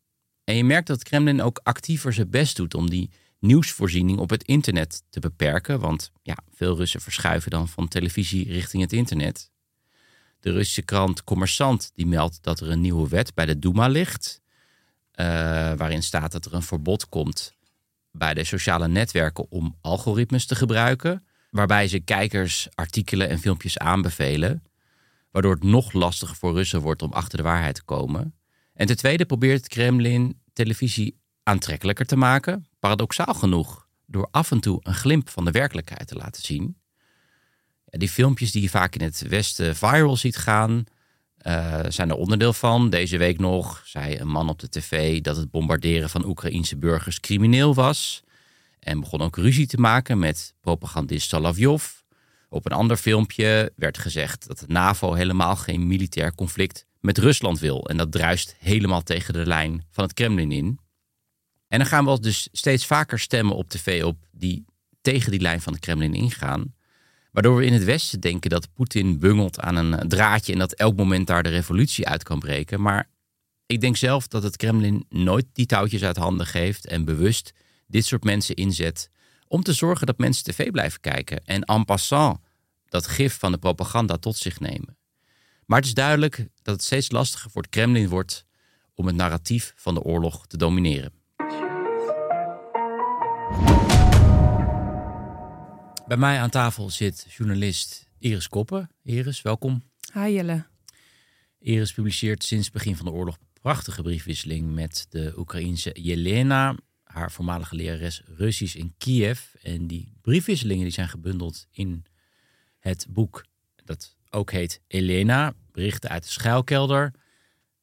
En 0.43 0.55
je 0.55 0.63
merkt 0.63 0.87
dat 0.87 0.99
het 0.99 1.07
Kremlin 1.07 1.41
ook 1.41 1.59
actiever 1.63 2.13
zijn 2.13 2.29
best 2.29 2.55
doet 2.55 2.73
om 2.73 2.89
die 2.89 3.09
nieuwsvoorziening 3.39 4.19
op 4.19 4.29
het 4.29 4.43
internet 4.43 5.03
te 5.09 5.19
beperken. 5.19 5.79
Want 5.79 6.11
ja, 6.21 6.37
veel 6.53 6.75
Russen 6.75 7.01
verschuiven 7.01 7.51
dan 7.51 7.67
van 7.67 7.87
televisie 7.87 8.51
richting 8.51 8.81
het 8.81 8.93
internet. 8.93 9.51
De 10.39 10.51
Russische 10.51 10.81
krant 10.81 11.23
Commerçant 11.23 11.91
die 11.95 12.07
meldt 12.07 12.43
dat 12.43 12.59
er 12.59 12.69
een 12.69 12.81
nieuwe 12.81 13.07
wet 13.07 13.33
bij 13.33 13.45
de 13.45 13.59
Duma 13.59 13.87
ligt. 13.87 14.41
Eh, 15.19 15.25
waarin 15.77 16.03
staat 16.03 16.31
dat 16.31 16.45
er 16.45 16.53
een 16.53 16.63
verbod 16.63 17.09
komt 17.09 17.55
bij 18.11 18.33
de 18.33 18.43
sociale 18.43 18.87
netwerken 18.87 19.51
om 19.51 19.77
algoritmes 19.81 20.45
te 20.45 20.55
gebruiken. 20.55 21.25
Waarbij 21.49 21.87
ze 21.87 21.99
kijkers 21.99 22.67
artikelen 22.75 23.29
en 23.29 23.39
filmpjes 23.39 23.77
aanbevelen. 23.77 24.63
Waardoor 25.31 25.53
het 25.53 25.63
nog 25.63 25.93
lastiger 25.93 26.35
voor 26.35 26.53
Russen 26.53 26.81
wordt 26.81 27.01
om 27.01 27.11
achter 27.11 27.37
de 27.37 27.43
waarheid 27.43 27.75
te 27.75 27.83
komen. 27.83 28.35
En 28.73 28.87
ten 28.87 28.97
tweede 28.97 29.25
probeert 29.25 29.57
het 29.57 29.67
Kremlin 29.67 30.41
televisie 30.53 31.19
aantrekkelijker 31.43 32.05
te 32.05 32.15
maken. 32.15 32.67
Paradoxaal 32.79 33.33
genoeg, 33.33 33.87
door 34.05 34.27
af 34.31 34.51
en 34.51 34.59
toe 34.59 34.79
een 34.83 34.93
glimp 34.93 35.29
van 35.29 35.45
de 35.45 35.51
werkelijkheid 35.51 36.07
te 36.07 36.15
laten 36.15 36.43
zien. 36.43 36.77
Die 37.85 38.09
filmpjes 38.09 38.51
die 38.51 38.61
je 38.61 38.69
vaak 38.69 38.95
in 38.95 39.01
het 39.01 39.21
Westen 39.27 39.75
viral 39.75 40.17
ziet 40.17 40.37
gaan, 40.37 40.83
eh, 41.39 41.79
zijn 41.87 42.09
er 42.09 42.15
onderdeel 42.15 42.53
van. 42.53 42.89
Deze 42.89 43.17
week 43.17 43.39
nog 43.39 43.81
zei 43.85 44.17
een 44.19 44.27
man 44.27 44.49
op 44.49 44.59
de 44.59 44.69
tv 44.69 45.21
dat 45.21 45.35
het 45.35 45.51
bombarderen 45.51 46.09
van 46.09 46.25
Oekraïense 46.25 46.77
burgers 46.77 47.19
crimineel 47.19 47.73
was. 47.73 48.23
En 48.79 48.99
begon 48.99 49.21
ook 49.21 49.35
ruzie 49.35 49.67
te 49.67 49.77
maken 49.77 50.19
met 50.19 50.53
propagandist 50.61 51.29
Salavjov. 51.29 51.85
Op 52.49 52.65
een 52.65 52.71
ander 52.71 52.97
filmpje 52.97 53.71
werd 53.75 53.97
gezegd 53.97 54.47
dat 54.47 54.59
de 54.59 54.65
NAVO 54.67 55.13
helemaal 55.13 55.55
geen 55.55 55.87
militair 55.87 56.35
conflict 56.35 56.85
met 56.99 57.17
Rusland 57.17 57.59
wil. 57.59 57.87
En 57.89 57.97
dat 57.97 58.11
druist 58.11 58.55
helemaal 58.59 59.03
tegen 59.03 59.33
de 59.33 59.45
lijn 59.45 59.85
van 59.91 60.03
het 60.03 60.13
Kremlin 60.13 60.51
in. 60.51 60.79
En 61.67 61.79
dan 61.79 61.87
gaan 61.87 62.05
we 62.05 62.19
dus 62.19 62.49
steeds 62.51 62.85
vaker 62.85 63.19
stemmen 63.19 63.55
op 63.55 63.69
tv 63.69 64.03
op 64.03 64.17
die 64.31 64.65
tegen 65.01 65.31
die 65.31 65.41
lijn 65.41 65.61
van 65.61 65.73
het 65.73 65.81
Kremlin 65.81 66.13
ingaan. 66.13 66.73
Waardoor 67.31 67.55
we 67.55 67.65
in 67.65 67.73
het 67.73 67.83
Westen 67.83 68.19
denken 68.19 68.49
dat 68.49 68.73
Poetin 68.73 69.19
bungelt 69.19 69.59
aan 69.59 69.75
een 69.75 70.09
draadje 70.09 70.53
en 70.53 70.59
dat 70.59 70.73
elk 70.73 70.95
moment 70.95 71.27
daar 71.27 71.43
de 71.43 71.49
revolutie 71.49 72.07
uit 72.07 72.23
kan 72.23 72.39
breken. 72.39 72.81
Maar 72.81 73.09
ik 73.65 73.81
denk 73.81 73.97
zelf 73.97 74.27
dat 74.27 74.43
het 74.43 74.57
Kremlin 74.57 75.05
nooit 75.09 75.45
die 75.53 75.65
touwtjes 75.65 76.03
uit 76.03 76.17
handen 76.17 76.45
geeft 76.45 76.87
en 76.87 77.05
bewust 77.05 77.53
dit 77.87 78.05
soort 78.05 78.23
mensen 78.23 78.55
inzet 78.55 79.09
om 79.47 79.63
te 79.63 79.73
zorgen 79.73 80.07
dat 80.07 80.17
mensen 80.17 80.43
tv 80.43 80.71
blijven 80.71 80.99
kijken 80.99 81.45
en 81.45 81.63
en 81.63 81.85
passant 81.85 82.39
dat 82.85 83.07
gif 83.07 83.39
van 83.39 83.51
de 83.51 83.57
propaganda 83.57 84.17
tot 84.17 84.37
zich 84.37 84.59
nemen. 84.59 84.97
Maar 85.65 85.77
het 85.77 85.87
is 85.87 85.93
duidelijk 85.93 86.47
dat 86.61 86.75
het 86.75 86.83
steeds 86.83 87.11
lastiger 87.11 87.51
voor 87.51 87.61
het 87.61 87.71
Kremlin 87.71 88.09
wordt 88.09 88.45
om 88.93 89.07
het 89.07 89.15
narratief 89.15 89.73
van 89.75 89.93
de 89.93 90.01
oorlog 90.01 90.47
te 90.47 90.57
domineren. 90.57 91.13
Bij 96.09 96.17
mij 96.17 96.39
aan 96.39 96.49
tafel 96.49 96.89
zit 96.89 97.25
journalist 97.29 98.09
Iris 98.17 98.47
Koppen. 98.47 98.89
Iris, 99.03 99.41
welkom. 99.41 99.83
Hi 100.13 100.29
Jelle. 100.29 100.65
Iris 101.59 101.93
publiceert 101.93 102.43
sinds 102.43 102.65
het 102.65 102.73
begin 102.73 102.95
van 102.95 103.05
de 103.05 103.11
oorlog 103.11 103.37
prachtige 103.53 104.01
briefwisseling 104.01 104.73
met 104.73 105.05
de 105.09 105.33
Oekraïense 105.37 106.01
Jelena, 106.01 106.75
haar 107.03 107.31
voormalige 107.31 107.75
lerares 107.75 108.21
Russisch 108.25 108.75
in 108.75 108.93
Kiev. 108.97 109.39
En 109.61 109.87
die 109.87 110.13
briefwisselingen 110.21 110.83
die 110.83 110.93
zijn 110.93 111.09
gebundeld 111.09 111.67
in 111.71 112.05
het 112.79 113.05
boek 113.09 113.45
dat 113.75 114.15
ook 114.29 114.51
heet 114.51 114.81
Elena, 114.87 115.53
berichten 115.71 116.09
uit 116.09 116.23
de 116.23 116.29
schuilkelder. 116.29 117.13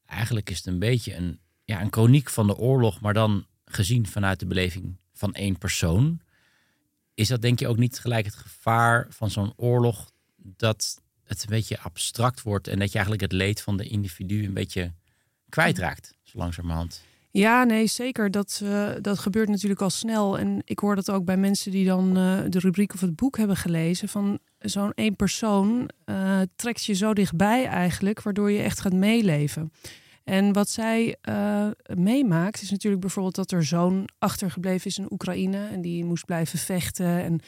Eigenlijk 0.07 0.51
is 0.51 0.57
het 0.57 0.67
een 0.67 0.79
beetje 0.79 1.15
een, 1.15 1.41
ja, 1.65 1.81
een 1.81 1.93
chroniek 1.93 2.31
van 2.31 2.47
de 2.47 2.57
oorlog, 2.57 3.01
maar 3.01 3.15
dan 3.15 3.47
gezien 3.65 4.07
vanuit 4.07 4.41
de 4.41 4.47
beleving 4.47 4.97
van 5.13 5.35
één 5.35 5.59
persoon. 5.59 6.21
Is 7.17 7.29
dat 7.29 7.43
denk 7.43 7.59
je 7.59 7.69
ook 7.69 7.77
niet 7.77 7.99
gelijk 7.99 8.25
het 8.25 8.35
gevaar 8.35 9.07
van 9.11 9.31
zo'n 9.31 9.53
oorlog 9.57 10.11
dat 10.37 11.01
het 11.25 11.43
een 11.43 11.49
beetje 11.49 11.79
abstract 11.79 12.43
wordt 12.43 12.69
en 12.69 12.79
dat 12.79 12.89
je 12.89 12.95
eigenlijk 12.95 13.23
het 13.23 13.33
leed 13.33 13.61
van 13.61 13.77
de 13.77 13.85
individu 13.85 14.45
een 14.45 14.55
beetje 14.55 14.93
kwijtraakt, 15.49 16.15
zo 16.23 16.39
langzamerhand? 16.39 17.03
Ja, 17.31 17.65
nee, 17.65 17.87
zeker. 17.87 18.31
Dat, 18.31 18.61
uh, 18.63 18.89
dat 19.01 19.19
gebeurt 19.19 19.49
natuurlijk 19.49 19.81
al 19.81 19.91
snel. 19.91 20.39
En 20.39 20.63
ik 20.65 20.79
hoor 20.79 20.95
dat 20.95 21.11
ook 21.11 21.25
bij 21.25 21.37
mensen 21.37 21.71
die 21.71 21.87
dan 21.87 22.19
uh, 22.19 22.39
de 22.49 22.59
rubriek 22.59 22.95
of 22.95 23.01
het 23.01 23.17
boek 23.17 23.37
hebben 23.37 23.57
gelezen. 23.57 24.09
Van 24.09 24.39
zo'n 24.59 24.93
één 24.95 25.17
persoon 25.17 25.91
uh, 26.07 26.41
trekt 26.57 26.85
je 26.85 26.95
zo 26.95 27.15
dichtbij 27.15 27.67
eigenlijk, 27.67 28.23
waardoor 28.23 28.51
je 28.51 28.63
echt 28.63 28.81
gaat 28.81 28.93
meeleven. 28.93 29.73
En 30.27 30.53
wat 30.53 30.69
zij 30.69 31.17
meemaakt 31.95 32.63
is 32.63 32.71
natuurlijk 32.71 33.01
bijvoorbeeld 33.01 33.35
dat 33.35 33.51
er 33.51 33.65
zoon 33.65 34.09
achtergebleven 34.19 34.87
is 34.87 34.99
in 34.99 35.13
Oekraïne. 35.13 35.69
En 35.69 35.81
die 35.81 36.05
moest 36.05 36.25
blijven 36.25 36.59
vechten. 36.59 37.23
En 37.23 37.41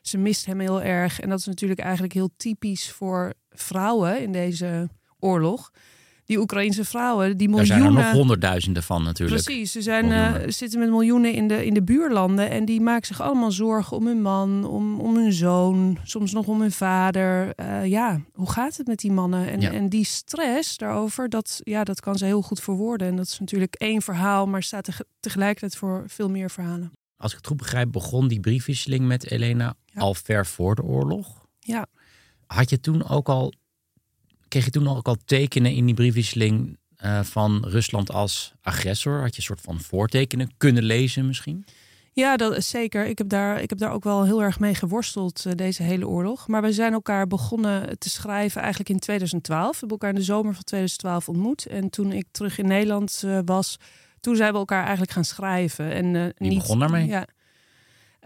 ze 0.00 0.18
mist 0.18 0.46
hem 0.46 0.60
heel 0.60 0.82
erg. 0.82 1.20
En 1.20 1.28
dat 1.28 1.38
is 1.38 1.46
natuurlijk 1.46 1.80
eigenlijk 1.80 2.12
heel 2.12 2.30
typisch 2.36 2.90
voor 2.90 3.32
vrouwen 3.50 4.20
in 4.20 4.32
deze 4.32 4.88
oorlog 5.18 5.70
die 6.24 6.40
Oekraïnse 6.40 6.84
vrouwen, 6.84 7.36
die 7.36 7.48
miljoenen... 7.48 7.76
Er 7.76 7.82
zijn 7.82 7.96
er 7.96 8.02
nog 8.02 8.12
honderdduizenden 8.12 8.82
van 8.82 9.02
natuurlijk. 9.02 9.44
Precies, 9.44 9.72
ze 9.72 9.82
zijn, 9.82 10.06
uh, 10.06 10.34
zitten 10.46 10.78
met 10.78 10.90
miljoenen 10.90 11.34
in 11.34 11.48
de, 11.48 11.66
in 11.66 11.74
de 11.74 11.82
buurlanden... 11.82 12.50
en 12.50 12.64
die 12.64 12.80
maken 12.80 13.06
zich 13.06 13.20
allemaal 13.20 13.52
zorgen 13.52 13.96
om 13.96 14.06
hun 14.06 14.22
man, 14.22 14.64
om, 14.64 15.00
om 15.00 15.16
hun 15.16 15.32
zoon... 15.32 15.98
soms 16.02 16.32
nog 16.32 16.46
om 16.46 16.60
hun 16.60 16.72
vader. 16.72 17.52
Uh, 17.60 17.86
ja, 17.86 18.20
hoe 18.32 18.50
gaat 18.50 18.76
het 18.76 18.86
met 18.86 18.98
die 18.98 19.12
mannen? 19.12 19.50
En, 19.50 19.60
ja. 19.60 19.70
en 19.70 19.88
die 19.88 20.04
stress 20.04 20.76
daarover, 20.76 21.28
dat, 21.28 21.60
ja, 21.64 21.84
dat 21.84 22.00
kan 22.00 22.18
ze 22.18 22.24
heel 22.24 22.42
goed 22.42 22.60
verwoorden. 22.60 23.08
En 23.08 23.16
dat 23.16 23.26
is 23.26 23.38
natuurlijk 23.38 23.74
één 23.74 24.02
verhaal, 24.02 24.46
maar 24.46 24.62
staat 24.62 24.84
te, 24.84 24.92
tegelijkertijd 25.20 25.76
voor 25.76 26.04
veel 26.06 26.30
meer 26.30 26.50
verhalen. 26.50 26.92
Als 27.16 27.30
ik 27.30 27.36
het 27.36 27.46
goed 27.46 27.56
begrijp, 27.56 27.92
begon 27.92 28.28
die 28.28 28.40
briefwisseling 28.40 29.06
met 29.06 29.30
Elena 29.30 29.74
ja. 29.84 30.00
al 30.00 30.14
ver 30.14 30.46
voor 30.46 30.74
de 30.74 30.82
oorlog. 30.82 31.46
Ja. 31.58 31.86
Had 32.46 32.70
je 32.70 32.80
toen 32.80 33.08
ook 33.08 33.28
al 33.28 33.52
kreeg 34.52 34.64
je 34.64 34.70
toen 34.70 34.88
ook 34.88 35.06
al 35.06 35.16
tekenen 35.24 35.72
in 35.72 35.86
die 35.86 35.94
briefwisseling 35.94 36.78
uh, 37.04 37.20
van 37.20 37.64
Rusland 37.66 38.10
als 38.12 38.52
agressor? 38.60 39.20
Had 39.20 39.30
je 39.30 39.36
een 39.36 39.42
soort 39.42 39.60
van 39.60 39.80
voortekenen 39.80 40.50
kunnen 40.56 40.82
lezen 40.82 41.26
misschien? 41.26 41.64
Ja, 42.12 42.36
dat 42.36 42.56
is 42.56 42.68
zeker. 42.68 43.06
Ik 43.06 43.18
heb 43.18 43.28
daar, 43.28 43.62
ik 43.62 43.70
heb 43.70 43.78
daar 43.78 43.92
ook 43.92 44.04
wel 44.04 44.24
heel 44.24 44.42
erg 44.42 44.60
mee 44.60 44.74
geworsteld, 44.74 45.44
uh, 45.46 45.52
deze 45.56 45.82
hele 45.82 46.08
oorlog. 46.08 46.48
Maar 46.48 46.62
we 46.62 46.72
zijn 46.72 46.92
elkaar 46.92 47.26
begonnen 47.26 47.98
te 47.98 48.10
schrijven 48.10 48.60
eigenlijk 48.60 48.90
in 48.90 48.98
2012. 48.98 49.70
We 49.70 49.78
hebben 49.78 49.88
elkaar 49.88 50.10
in 50.10 50.20
de 50.20 50.22
zomer 50.22 50.54
van 50.54 50.64
2012 50.64 51.28
ontmoet. 51.28 51.66
En 51.66 51.90
toen 51.90 52.12
ik 52.12 52.26
terug 52.30 52.58
in 52.58 52.66
Nederland 52.66 53.22
uh, 53.24 53.38
was, 53.44 53.76
toen 54.20 54.36
zijn 54.36 54.52
we 54.52 54.58
elkaar 54.58 54.82
eigenlijk 54.82 55.12
gaan 55.12 55.24
schrijven. 55.24 55.92
En, 55.92 56.14
uh, 56.14 56.26
niet, 56.38 56.58
begon 56.58 56.78
daarmee? 56.78 57.06
Ja, 57.06 57.26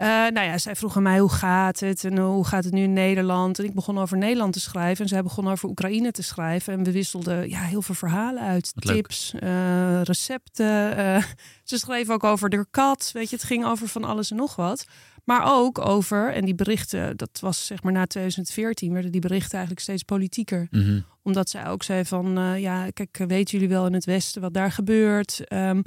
uh, 0.01 0.07
nou 0.07 0.39
ja, 0.39 0.57
zij 0.57 0.75
vroegen 0.75 1.03
mij 1.03 1.19
hoe 1.19 1.31
gaat 1.31 1.79
het 1.79 2.03
en 2.03 2.17
hoe 2.17 2.45
gaat 2.45 2.63
het 2.63 2.73
nu 2.73 2.81
in 2.83 2.93
Nederland. 2.93 3.59
En 3.59 3.65
ik 3.65 3.73
begon 3.73 3.97
over 3.97 4.17
Nederland 4.17 4.53
te 4.53 4.59
schrijven 4.59 5.03
en 5.03 5.09
zij 5.09 5.23
begon 5.23 5.47
over 5.47 5.69
Oekraïne 5.69 6.11
te 6.11 6.23
schrijven. 6.23 6.73
En 6.73 6.83
we 6.83 6.91
wisselden 6.91 7.49
ja, 7.49 7.61
heel 7.61 7.81
veel 7.81 7.95
verhalen 7.95 8.43
uit, 8.43 8.71
Wat 8.75 8.95
tips, 8.95 9.33
uh, 9.39 10.01
recepten. 10.01 10.97
Uh, 10.99 11.23
ze 11.63 11.77
schreef 11.77 12.09
ook 12.09 12.23
over 12.23 12.49
de 12.49 12.65
kat, 12.71 13.09
weet 13.13 13.29
je, 13.29 13.35
het 13.35 13.45
ging 13.45 13.65
over 13.65 13.87
van 13.87 14.03
alles 14.03 14.31
en 14.31 14.37
nog 14.37 14.55
wat. 14.55 14.85
Maar 15.23 15.55
ook 15.55 15.79
over, 15.79 16.33
en 16.33 16.45
die 16.45 16.55
berichten, 16.55 17.17
dat 17.17 17.39
was 17.39 17.65
zeg 17.65 17.83
maar 17.83 17.93
na 17.93 18.05
2014, 18.05 18.93
werden 18.93 19.11
die 19.11 19.21
berichten 19.21 19.51
eigenlijk 19.51 19.81
steeds 19.81 20.03
politieker. 20.03 20.67
Mm 20.69 20.81
-hmm. 20.81 21.05
Omdat 21.23 21.49
zij 21.49 21.67
ook 21.67 21.83
zei 21.83 22.05
van, 22.05 22.59
ja, 22.59 22.89
kijk, 22.89 23.23
weten 23.27 23.59
jullie 23.59 23.75
wel 23.75 23.85
in 23.85 23.93
het 23.93 24.05
Westen 24.05 24.41
wat 24.41 24.53
daar 24.53 24.71
gebeurt? 24.71 25.41
Um, 25.53 25.83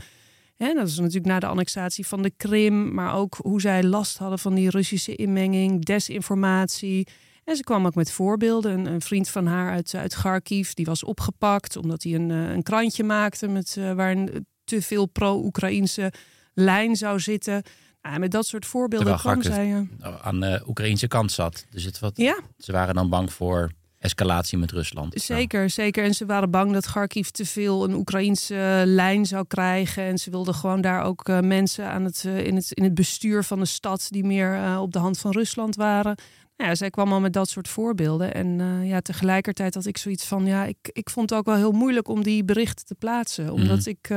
en 0.69 0.75
dat 0.75 0.89
is 0.89 0.99
natuurlijk 0.99 1.27
na 1.27 1.41
de 1.41 1.47
annexatie 1.47 2.07
van 2.07 2.23
de 2.23 2.33
Krim, 2.37 2.95
maar 2.95 3.15
ook 3.15 3.39
hoe 3.43 3.61
zij 3.61 3.83
last 3.83 4.19
hadden 4.19 4.39
van 4.39 4.55
die 4.55 4.71
Russische 4.71 5.15
inmenging, 5.15 5.85
desinformatie. 5.85 7.07
En 7.45 7.57
ze 7.57 7.63
kwam 7.63 7.87
ook 7.87 7.95
met 7.95 8.13
voorbeelden. 8.13 8.79
Een, 8.79 8.87
een 8.87 9.01
vriend 9.01 9.29
van 9.29 9.47
haar 9.47 9.71
uit, 9.71 9.95
uit 9.95 10.15
Kharkiv, 10.15 10.73
die 10.73 10.85
was 10.85 11.05
opgepakt 11.05 11.77
omdat 11.77 12.03
hij 12.03 12.15
een, 12.15 12.31
een 12.31 12.63
krantje 12.63 13.05
maakte 13.05 13.49
met, 13.49 13.77
uh, 13.79 13.93
waar 13.93 14.11
een 14.11 14.47
te 14.65 14.83
veel 14.83 15.07
pro-Oekraïnse 15.07 16.13
lijn 16.55 16.97
zou 16.97 17.21
zitten. 17.21 17.63
Nou, 18.03 18.19
met 18.19 18.31
dat 18.31 18.47
soort 18.47 18.67
voorbeelden 18.67 19.17
kwam 19.17 19.43
zij... 19.43 19.71
Uh... 19.71 20.23
aan 20.23 20.41
de 20.41 20.63
Oekraïnse 20.67 21.09
kant 21.09 21.33
zat. 21.33 21.67
Dus 21.71 21.85
het 21.85 21.99
wat, 21.99 22.17
ja. 22.17 22.41
ze 22.59 22.73
waren 22.73 22.95
dan 22.95 23.09
bang 23.09 23.33
voor 23.33 23.71
escalatie 24.01 24.59
met 24.59 24.71
Rusland. 24.71 25.21
Zeker, 25.21 25.63
ja. 25.63 25.69
zeker. 25.69 26.05
En 26.05 26.15
ze 26.15 26.27
waren 26.27 26.51
bang 26.51 26.73
dat 26.73 26.87
Kharkiv 26.87 27.29
te 27.29 27.47
veel 27.47 27.85
een 27.85 27.95
Oekraïnse 27.95 28.83
lijn 28.87 29.27
zou 29.27 29.45
krijgen. 29.47 30.03
En 30.03 30.19
ze 30.19 30.31
wilden 30.31 30.55
gewoon 30.55 30.81
daar 30.81 31.03
ook 31.03 31.29
uh, 31.29 31.41
mensen 31.41 31.87
aan 31.87 32.05
het, 32.05 32.25
uh, 32.27 32.47
in, 32.47 32.57
het, 32.57 32.73
in 32.73 32.85
het 32.85 32.95
bestuur 32.95 33.45
van 33.45 33.59
de 33.59 33.67
stad 33.67 34.07
die 34.11 34.25
meer 34.25 34.55
uh, 34.55 34.81
op 34.81 34.93
de 34.93 34.99
hand 34.99 35.19
van 35.19 35.31
Rusland 35.31 35.77
waren. 35.77 36.17
Nou 36.57 36.71
ja, 36.71 36.77
zij 36.77 36.91
kwam 36.91 37.13
al 37.13 37.21
met 37.21 37.33
dat 37.33 37.49
soort 37.49 37.69
voorbeelden. 37.69 38.35
En 38.35 38.85
ja, 38.87 39.01
tegelijkertijd 39.01 39.75
had 39.75 39.87
ik 39.87 39.99
zoiets 39.99 40.25
van, 40.25 40.47
ja, 40.47 40.65
ik, 40.65 40.77
ik 40.83 41.11
vond 41.11 41.31
het 41.31 41.39
ook 41.39 41.47
wel 41.47 41.55
heel 41.55 41.73
moeilijk 41.73 42.09
om 42.09 42.23
die 42.23 42.45
berichten 42.45 42.87
te 42.87 42.95
plaatsen. 42.95 43.53
Omdat 43.53 43.79
mm. 43.79 43.87
ik, 43.87 44.09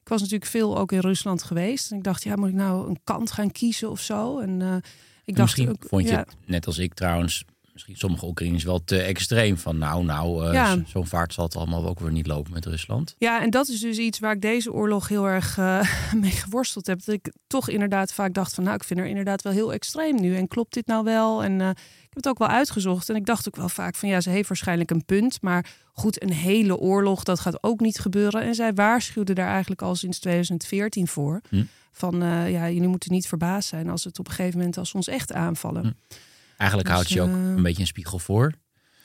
ik 0.00 0.08
was 0.08 0.20
natuurlijk 0.20 0.50
veel 0.50 0.78
ook 0.78 0.92
in 0.92 0.98
Rusland 0.98 1.42
geweest. 1.42 1.90
En 1.90 1.96
ik 1.96 2.02
dacht, 2.02 2.22
ja, 2.22 2.36
moet 2.36 2.48
ik 2.48 2.54
nou 2.54 2.88
een 2.88 3.00
kant 3.04 3.30
gaan 3.30 3.50
kiezen 3.50 3.90
of 3.90 4.00
zo? 4.00 4.38
En 4.38 4.82
ik 5.24 5.36
dacht 5.36 5.56
Misschien 5.56 5.68
ook, 5.68 5.84
vond 5.88 6.04
je 6.04 6.10
ja. 6.10 6.18
het, 6.18 6.36
net 6.46 6.66
als 6.66 6.78
ik 6.78 6.94
trouwens, 6.94 7.44
misschien 7.74 7.96
sommige 7.96 8.26
Oekraïners 8.26 8.64
wel 8.64 8.84
te 8.84 9.00
extreem. 9.00 9.56
Van 9.56 9.78
nou, 9.78 10.04
nou, 10.04 10.46
uh, 10.46 10.52
Ja. 10.52 10.78
zo'n 10.86 11.06
vaart 11.06 11.34
zal 11.34 11.44
het 11.44 11.56
allemaal 11.56 11.88
ook 11.88 12.00
weer 12.00 12.12
niet 12.12 12.26
lopen 12.26 12.52
met 12.52 12.66
Rusland. 12.66 13.14
Ja, 13.18 13.42
en 13.42 13.50
dat 13.50 13.68
is 13.68 13.80
dus 13.80 13.98
iets 13.98 14.18
waar 14.18 14.32
ik 14.34 14.40
deze 14.40 14.72
oorlog 14.72 15.08
heel 15.08 15.26
erg 15.26 15.58
eh, 15.58 15.88
mee 16.20 16.30
geworsteld 16.30 16.86
heb. 16.86 17.04
Dat 17.04 17.14
ik 17.14 17.32
toch 17.46 17.68
inderdaad 17.68 18.12
vaak 18.12 18.34
dacht 18.34 18.54
van 18.54 18.64
nou, 18.64 18.76
ik 18.76 18.84
vind 18.84 19.00
er 19.00 19.06
inderdaad 19.06 19.42
wel 19.42 19.52
heel 19.52 19.72
extreem 19.72 20.20
nu. 20.20 20.36
En 20.36 20.48
klopt 20.48 20.74
dit 20.74 20.86
nou 20.86 21.04
wel? 21.04 21.42
En 21.42 21.60
eh, 21.60 21.68
ik 21.68 21.76
heb 22.00 22.14
het 22.14 22.28
ook 22.28 22.38
wel 22.38 22.48
uitgezocht. 22.48 23.08
En 23.08 23.16
ik 23.16 23.26
dacht 23.26 23.48
ook 23.48 23.56
wel 23.56 23.68
vaak 23.68 23.94
van 23.94 24.08
ja, 24.08 24.20
ze 24.20 24.30
heeft 24.30 24.48
waarschijnlijk 24.48 24.90
een 24.90 25.04
punt. 25.04 25.42
Maar 25.42 25.66
goed, 25.92 26.22
een 26.22 26.32
hele 26.32 26.76
oorlog, 26.76 27.22
dat 27.22 27.40
gaat 27.40 27.62
ook 27.62 27.80
niet 27.80 27.98
gebeuren. 27.98 28.42
En 28.42 28.54
zij 28.54 28.74
waarschuwde 28.74 29.32
daar 29.32 29.50
eigenlijk 29.50 29.82
al 29.82 29.94
sinds 29.94 30.18
2014 30.18 31.08
voor. 31.08 31.40
Hm. 31.48 31.64
Van 31.92 32.22
eh, 32.22 32.50
ja, 32.50 32.70
jullie 32.70 32.88
moeten 32.88 33.12
niet 33.12 33.26
verbaasd 33.28 33.68
zijn 33.68 33.88
als 33.90 34.04
het 34.04 34.18
op 34.18 34.28
een 34.28 34.34
gegeven 34.34 34.58
moment 34.58 34.78
als 34.78 34.94
ons 34.94 35.08
echt 35.08 35.32
aanvallen. 35.32 35.82
Hm. 35.82 36.16
Eigenlijk 36.64 36.88
Dus, 36.88 36.96
houdt 36.96 37.10
je 37.12 37.20
ook 37.20 37.28
eh, 37.28 37.54
een 37.56 37.62
beetje 37.62 37.80
een 37.80 37.86
spiegel 37.86 38.18
voor. 38.18 38.52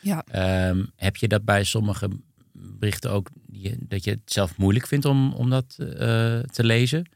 Ja. 0.01 0.23
Ehm, 0.31 0.85
heb 0.95 1.15
je 1.15 1.27
dat 1.27 1.45
bij 1.45 1.63
sommige 1.63 2.09
berichten 2.53 3.11
ook, 3.11 3.29
dat 3.79 4.03
je 4.03 4.09
het 4.11 4.19
zelf 4.25 4.57
moeilijk 4.57 4.87
vindt 4.87 5.05
om, 5.05 5.33
om 5.33 5.49
dat 5.49 5.75
eh, 5.77 5.85
te 6.39 6.63
lezen? 6.63 7.09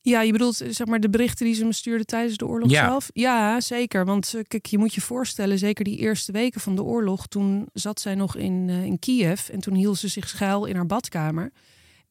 Ja, 0.00 0.22
je 0.22 0.32
bedoelt 0.32 0.60
eh, 0.60 0.68
zeg 0.70 0.86
maar 0.86 1.00
de 1.00 1.10
berichten 1.10 1.46
die 1.46 1.54
ze 1.54 1.64
me 1.64 1.72
stuurden 1.72 2.06
tijdens 2.06 2.36
de 2.36 2.46
oorlog 2.46 2.70
Ja. 2.70 2.86
zelf? 2.86 3.10
Ja, 3.12 3.60
zeker. 3.60 4.04
Want 4.04 4.34
kijk, 4.48 4.66
je 4.66 4.78
moet 4.78 4.94
je 4.94 5.00
voorstellen, 5.00 5.58
zeker 5.58 5.84
die 5.84 5.98
eerste 5.98 6.32
weken 6.32 6.60
van 6.60 6.74
de 6.76 6.82
oorlog, 6.82 7.26
toen 7.26 7.68
zat 7.72 8.00
zij 8.00 8.14
nog 8.14 8.36
in, 8.36 8.68
in 8.68 8.98
Kiev 8.98 9.48
en 9.48 9.60
toen 9.60 9.74
hield 9.74 9.98
ze 9.98 10.08
zich 10.08 10.28
schuil 10.28 10.64
in 10.64 10.74
haar 10.74 10.86
badkamer. 10.86 11.52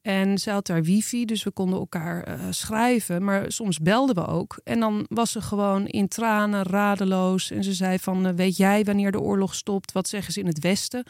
En 0.03 0.37
ze 0.37 0.51
had 0.51 0.65
daar 0.65 0.83
wifi, 0.83 1.25
dus 1.25 1.43
we 1.43 1.51
konden 1.51 1.79
elkaar 1.79 2.23
eh, 2.23 2.39
schrijven. 2.49 3.23
Maar 3.23 3.51
soms 3.51 3.79
belden 3.79 4.15
we 4.15 4.27
ook. 4.27 4.59
En 4.63 4.79
dan 4.79 5.05
was 5.09 5.31
ze 5.31 5.41
gewoon 5.41 5.87
in 5.87 6.07
tranen, 6.07 6.63
radeloos. 6.63 7.51
En 7.51 7.63
ze 7.63 7.73
zei 7.73 7.99
van, 7.99 8.25
eh, 8.25 8.33
weet 8.33 8.57
jij 8.57 8.83
wanneer 8.83 9.11
de 9.11 9.19
oorlog 9.19 9.55
stopt? 9.55 9.91
Wat 9.91 10.07
zeggen 10.07 10.33
ze 10.33 10.39
in 10.39 10.47
het 10.47 10.59
Westen? 10.59 11.03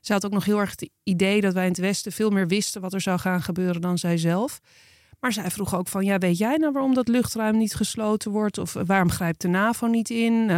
Ze 0.00 0.12
had 0.12 0.24
ook 0.24 0.32
nog 0.32 0.44
heel 0.44 0.58
erg 0.58 0.70
het 0.70 0.90
idee 1.02 1.40
dat 1.40 1.54
wij 1.54 1.62
in 1.62 1.70
het 1.70 1.80
Westen 1.80 2.12
veel 2.12 2.30
meer 2.30 2.48
wisten 2.48 2.80
wat 2.80 2.92
er 2.92 3.00
zou 3.00 3.18
gaan 3.18 3.42
gebeuren 3.42 3.80
dan 3.80 3.98
zij 3.98 4.18
zelf. 4.18 4.60
Maar 5.20 5.32
zij 5.32 5.50
vroeg 5.50 5.74
ook 5.74 5.88
van, 5.88 6.04
ja, 6.04 6.18
weet 6.18 6.38
jij 6.38 6.56
nou 6.56 6.72
waarom 6.72 6.94
dat 6.94 7.08
luchtruim 7.08 7.56
niet 7.56 7.74
gesloten 7.74 8.30
wordt? 8.30 8.58
Of 8.58 8.76
eh, 8.76 8.82
waarom 8.86 9.10
grijpt 9.10 9.40
de 9.40 9.48
NAVO 9.48 9.86
niet 9.86 10.10
in? 10.10 10.50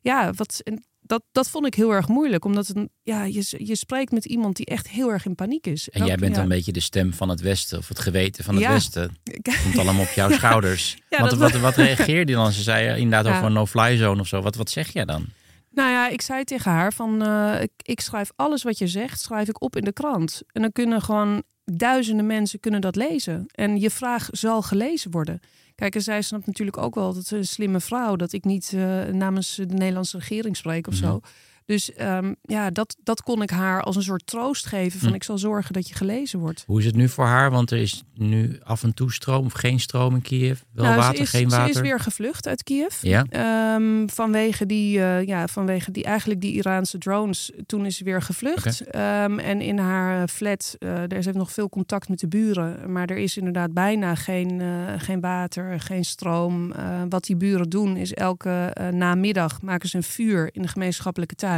Ja, 0.00 0.32
wat, 0.32 0.62
dat, 1.08 1.22
dat 1.32 1.48
vond 1.50 1.66
ik 1.66 1.74
heel 1.74 1.90
erg 1.92 2.08
moeilijk. 2.08 2.44
Omdat 2.44 2.66
het, 2.66 2.76
een- 2.76 2.90
ja, 3.02 3.24
je, 3.24 3.54
je 3.64 3.74
spreekt 3.76 4.12
met 4.12 4.24
iemand 4.24 4.56
die 4.56 4.66
echt 4.66 4.88
heel 4.88 5.10
erg 5.12 5.24
in 5.24 5.34
paniek 5.34 5.66
is. 5.66 5.88
En 5.88 6.06
jij 6.06 6.16
bent 6.16 6.36
ja. 6.36 6.42
een 6.42 6.48
beetje 6.48 6.72
de 6.72 6.80
stem 6.80 7.12
van 7.14 7.28
het 7.28 7.40
Westen, 7.40 7.78
of 7.78 7.88
het 7.88 7.98
geweten 7.98 8.44
van 8.44 8.54
het 8.54 8.62
Ja. 8.62 8.70
Westen. 8.72 9.16
Het 9.24 9.62
komt 9.62 9.78
allemaal 9.78 10.02
op 10.02 10.10
jouw 10.14 10.30
schouders. 10.38 10.96
Ja, 11.10 11.20
wat, 11.20 11.32
wat, 11.34 11.52
wat 11.52 11.76
reageerde 11.76 12.32
je 12.32 12.38
dan? 12.38 12.52
Ze 12.52 12.62
zei 12.62 13.00
inderdaad 13.00 13.32
over 13.34 13.46
een 13.46 13.52
no-fly 13.52 13.96
zone 13.96 14.20
of 14.20 14.26
zo. 14.26 14.40
Wat, 14.40 14.56
wat 14.56 14.70
zeg 14.70 14.92
jij 14.92 15.04
dan? 15.04 15.26
Nou 15.70 15.90
ja, 15.90 16.08
ik 16.08 16.20
zei 16.22 16.44
tegen 16.44 16.70
haar 16.70 16.92
van, 16.92 17.22
eh, 17.22 17.62
ik, 17.62 17.70
ik 17.82 18.00
schrijf 18.00 18.30
alles 18.36 18.62
wat 18.62 18.78
je 18.78 18.86
zegt, 18.86 19.20
schrijf 19.20 19.48
ik 19.48 19.62
op 19.62 19.76
in 19.76 19.84
de 19.84 19.92
krant. 19.92 20.42
En 20.52 20.62
dan 20.62 20.72
kunnen 20.72 21.02
gewoon 21.02 21.42
duizenden 21.64 22.26
mensen 22.26 22.60
kunnen 22.60 22.80
dat 22.80 22.96
lezen. 22.96 23.46
En 23.52 23.80
je 23.80 23.90
vraag 23.90 24.28
zal 24.30 24.62
gelezen 24.62 25.10
worden. 25.10 25.40
Kijk, 25.78 25.94
en 25.94 26.02
zij 26.02 26.22
snapt 26.22 26.46
natuurlijk 26.46 26.76
ook 26.76 26.94
wel 26.94 27.14
dat 27.14 27.26
ze 27.26 27.36
een 27.36 27.46
slimme 27.46 27.80
vrouw, 27.80 28.16
dat 28.16 28.32
ik 28.32 28.44
niet 28.44 28.72
eh, 28.74 29.04
namens 29.04 29.54
de 29.54 29.66
Nederlandse 29.66 30.18
regering 30.18 30.56
spreek 30.56 30.86
of 30.86 30.94
zo. 30.94 31.20
Dus 31.68 31.94
ehm, 31.94 32.32
ja, 32.42 32.70
dat, 32.70 32.96
dat 33.02 33.22
kon 33.22 33.42
ik 33.42 33.50
haar 33.50 33.82
als 33.82 33.96
een 33.96 34.02
soort 34.02 34.26
troost 34.26 34.66
geven 34.66 35.00
van 35.00 35.08
Hm. 35.08 35.14
ik 35.14 35.24
zal 35.24 35.38
zorgen 35.38 35.72
dat 35.72 35.88
je 35.88 35.94
gelezen 35.94 36.38
wordt. 36.38 36.64
Hoe 36.66 36.78
is 36.78 36.84
het 36.84 36.94
nu 36.94 37.08
voor 37.08 37.24
haar? 37.24 37.50
Want 37.50 37.70
er 37.70 37.78
is 37.78 38.02
nu 38.14 38.58
af 38.62 38.82
en 38.82 38.94
toe 38.94 39.12
stroom 39.12 39.44
of 39.46 39.52
geen 39.52 39.80
stroom 39.80 40.14
in 40.14 40.22
Kiev. 40.22 40.60
Wel 40.72 40.84
Nou, 40.84 40.96
water, 40.96 41.16
ze 41.16 41.22
is, 41.22 41.30
geen 41.30 41.48
water. 41.48 41.74
Ze 41.74 41.80
is 41.80 41.88
weer 41.88 42.00
gevlucht 42.00 42.46
uit 42.46 42.62
Kiev. 42.62 43.02
Ja, 43.02 43.24
Ehm, 43.30 44.06
vanwege, 44.06 44.66
die, 44.66 45.02
eh, 45.02 45.24
ja, 45.26 45.46
vanwege 45.48 45.90
die, 45.90 46.04
eigenlijk 46.04 46.40
die 46.40 46.52
Iraanse 46.52 46.98
drones. 46.98 47.52
Toen 47.66 47.86
is 47.86 47.96
ze 47.96 48.04
weer 48.04 48.22
gevlucht. 48.22 48.80
Ehm, 48.80 49.38
en 49.38 49.60
in 49.60 49.78
haar 49.78 50.28
flat, 50.28 50.76
eh 50.78 50.88
daar 50.88 51.06
ze 51.08 51.28
heeft 51.28 51.36
nog 51.36 51.52
veel 51.52 51.68
contact 51.68 52.08
met 52.08 52.18
de 52.18 52.28
buren. 52.28 52.92
Maar 52.92 53.06
er 53.06 53.16
is 53.16 53.36
inderdaad 53.36 53.72
bijna 53.72 54.14
geen, 54.14 54.60
eh, 54.60 54.68
geen 54.96 55.20
water, 55.20 55.80
geen 55.80 56.04
stroom. 56.04 56.72
Eh, 56.72 57.02
wat 57.08 57.24
die 57.24 57.36
buren 57.36 57.68
doen 57.68 57.96
is 57.96 58.14
elke 58.14 58.70
eh, 58.72 58.88
namiddag 58.88 59.62
maken 59.62 59.88
ze 59.88 59.96
een 59.96 60.02
vuur 60.02 60.48
in 60.52 60.62
de 60.62 60.68
gemeenschappelijke 60.68 61.34
tuin. 61.34 61.56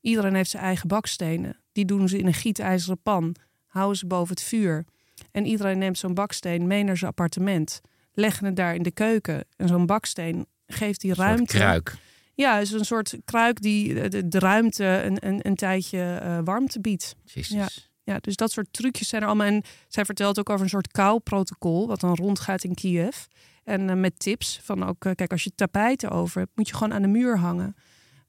Iedereen 0.00 0.34
heeft 0.34 0.50
zijn 0.50 0.62
eigen 0.62 0.88
bakstenen. 0.88 1.60
Die 1.72 1.84
doen 1.84 2.08
ze 2.08 2.18
in 2.18 2.26
een 2.26 2.34
gietijzeren 2.34 3.02
pan. 3.02 3.36
Houden 3.66 3.96
ze 3.96 4.06
boven 4.06 4.34
het 4.34 4.44
vuur. 4.44 4.84
En 5.30 5.46
iedereen 5.46 5.78
neemt 5.78 5.98
zo'n 5.98 6.14
baksteen 6.14 6.66
mee 6.66 6.84
naar 6.84 6.96
zijn 6.96 7.10
appartement. 7.10 7.80
Leggen 8.12 8.46
het 8.46 8.56
daar 8.56 8.74
in 8.74 8.82
de 8.82 8.90
keuken. 8.90 9.44
En 9.56 9.68
zo'n 9.68 9.86
baksteen 9.86 10.46
geeft 10.66 11.00
die 11.00 11.14
ruimte. 11.14 11.56
kruik. 11.56 11.96
Ja, 12.34 12.58
is 12.58 12.70
een 12.70 12.84
soort 12.84 13.16
kruik 13.24 13.60
die 13.60 14.08
de, 14.08 14.38
ruimte 14.38 14.84
een, 14.84 15.26
een, 15.26 15.38
een 15.42 15.54
tijdje 15.54 16.18
eh, 16.22 16.38
warmte 16.44 16.80
biedt. 16.80 17.14
Jezus. 17.24 17.48
Ja. 17.56 17.68
Ja, 18.04 18.18
dus 18.18 18.36
dat 18.36 18.52
soort 18.52 18.66
trucjes 18.70 19.08
zijn 19.08 19.22
er 19.22 19.28
allemaal. 19.28 19.46
En 19.46 19.62
zij 19.88 20.04
vertelt 20.04 20.38
ook 20.38 20.50
over 20.50 20.62
een 20.62 20.70
soort 20.70 20.92
kou-protocol, 20.92 21.86
wat 21.86 22.00
dan 22.00 22.14
rondgaat 22.14 22.64
in 22.64 22.74
Kiev. 22.74 23.16
En 23.64 23.90
eh, 23.90 23.96
met 23.96 24.18
tips 24.18 24.60
van 24.62 24.84
ook, 24.84 25.04
eh, 25.04 25.12
kijk, 25.14 25.30
als 25.30 25.44
je 25.44 25.54
tapijten 25.54 26.10
over 26.10 26.40
hebt, 26.40 26.52
moet 26.54 26.68
je 26.68 26.74
gewoon 26.74 26.92
aan 26.92 27.02
de 27.02 27.08
muur 27.08 27.38
hangen. 27.38 27.76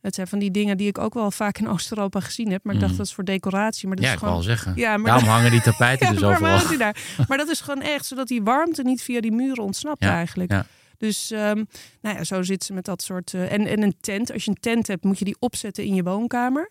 Het 0.06 0.16
zijn 0.16 0.28
van 0.28 0.40
die 0.40 0.52
dingen 0.52 0.78
die 0.78 0.88
ik 0.88 0.98
ook 0.98 1.14
wel 1.14 1.32
vaak 1.32 1.58
in 1.58 1.68
Oost-Europa 1.68 2.20
gezien 2.20 2.52
heb. 2.52 2.64
Maar 2.64 2.74
ik 2.74 2.80
dacht, 2.80 2.92
Mhm. 2.92 3.00
dat 3.02 3.10
is 3.10 3.14
voor 3.16 3.24
decoratie. 3.24 3.88
Maar 3.88 3.96
dat 3.96 4.06
Ja, 4.06 4.12
is 4.12 4.18
ik 4.18 4.24
gewoon... 4.24 4.36
al 4.38 4.44
zeggen. 4.44 4.74
Ja, 4.76 4.98
maar 4.98 5.12
Daarom 5.12 5.30
hangen 5.36 5.52
die 5.52 5.62
tapijten 5.62 6.06
Ja, 6.08 6.14
dus 6.14 6.24
overal. 6.24 6.78
daar? 6.78 6.98
Maar 7.28 7.38
dat 7.38 7.48
is 7.50 7.62
gewoon 7.62 7.82
echt, 7.82 8.06
zodat 8.06 8.28
die 8.28 8.42
warmte 8.44 8.84
niet 8.84 9.02
via 9.04 9.22
die 9.22 9.32
muren 9.32 9.64
ontsnapt 9.64 10.04
Ja, 10.04 10.10
eigenlijk. 10.12 10.52
ja. 10.52 10.66
Dus 10.98 11.32
ehm, 11.32 11.64
nou 12.02 12.16
ja, 12.18 12.24
zo 12.24 12.44
zit 12.44 12.64
ze 12.64 12.74
met 12.74 12.86
dat 12.86 13.02
soort... 13.02 13.34
eh, 13.34 13.52
en, 13.52 13.68
en 13.68 13.82
een 13.82 13.96
tent, 14.02 14.32
als 14.34 14.44
je 14.44 14.50
een 14.50 14.58
tent 14.60 14.88
hebt, 14.88 15.04
moet 15.04 15.20
je 15.20 15.26
die 15.26 15.36
opzetten 15.40 15.84
in 15.84 15.96
je 15.96 16.04
woonkamer. 16.04 16.70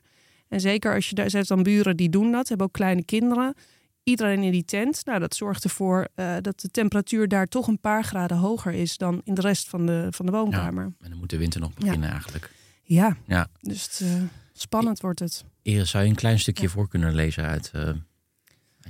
En 0.48 0.60
zeker 0.60 0.94
als 0.94 1.08
je 1.08 1.14
daar... 1.14 1.28
Ze 1.28 1.36
heeft 1.36 1.48
dan 1.48 1.62
buren 1.62 1.96
die 1.96 2.08
doen 2.08 2.32
dat, 2.32 2.48
hebben 2.48 2.66
ook 2.66 2.72
kleine 2.72 3.04
kinderen. 3.04 3.54
Iedereen 4.02 4.42
in 4.42 4.52
die 4.52 4.64
tent, 4.64 5.04
nou 5.04 5.18
dat 5.20 5.34
zorgt 5.34 5.64
ervoor 5.64 6.08
eh, 6.14 6.34
dat 6.40 6.60
de 6.60 6.68
temperatuur 6.68 7.28
daar 7.28 7.46
toch 7.46 7.66
een 7.66 7.80
paar 7.80 8.04
graden 8.04 8.36
hoger 8.36 8.72
is 8.72 8.96
dan 8.96 9.20
in 9.24 9.34
de 9.34 9.40
rest 9.40 9.68
van 9.68 9.86
de, 9.86 10.06
van 10.10 10.26
de 10.26 10.32
woonkamer. 10.32 10.84
En 11.00 11.10
dan 11.10 11.18
moet 11.18 11.30
de 11.30 11.38
winter 11.38 11.60
nog 11.60 11.74
beginnen 11.74 12.10
eigenlijk. 12.10 12.50
Ja, 12.86 13.16
Ja. 13.26 13.48
dus 13.60 13.82
het, 13.82 14.00
eh, 14.00 14.22
spannend 14.52 15.00
wordt 15.00 15.18
het. 15.20 15.44
Iris, 15.62 15.90
zou 15.90 16.04
je 16.04 16.10
een 16.10 16.16
klein 16.16 16.38
stukje 16.38 16.62
Ja. 16.62 16.68
voor 16.68 16.88
kunnen 16.88 17.14
lezen 17.14 17.44
uit, 17.44 17.70
eh, 17.72 17.80
uit 17.80 18.02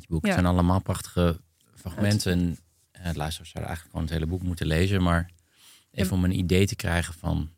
je 0.01 0.07
boek? 0.09 0.23
Ja. 0.23 0.31
Het 0.31 0.41
zijn 0.41 0.53
allemaal 0.53 0.81
prachtige 0.81 1.41
fragmenten. 1.75 2.33
En 2.33 2.41
uh, 2.49 3.15
luisteraars 3.15 3.37
zouden 3.51 3.67
eigenlijk 3.67 3.91
gewoon 3.91 4.03
het 4.05 4.13
hele 4.15 4.27
boek 4.27 4.43
moeten 4.43 4.67
lezen. 4.67 5.03
Maar 5.03 5.31
even 5.91 6.17
om 6.17 6.25
een 6.25 6.39
idee 6.39 6.67
te 6.67 6.77
krijgen 6.77 7.15
van, 7.15 7.51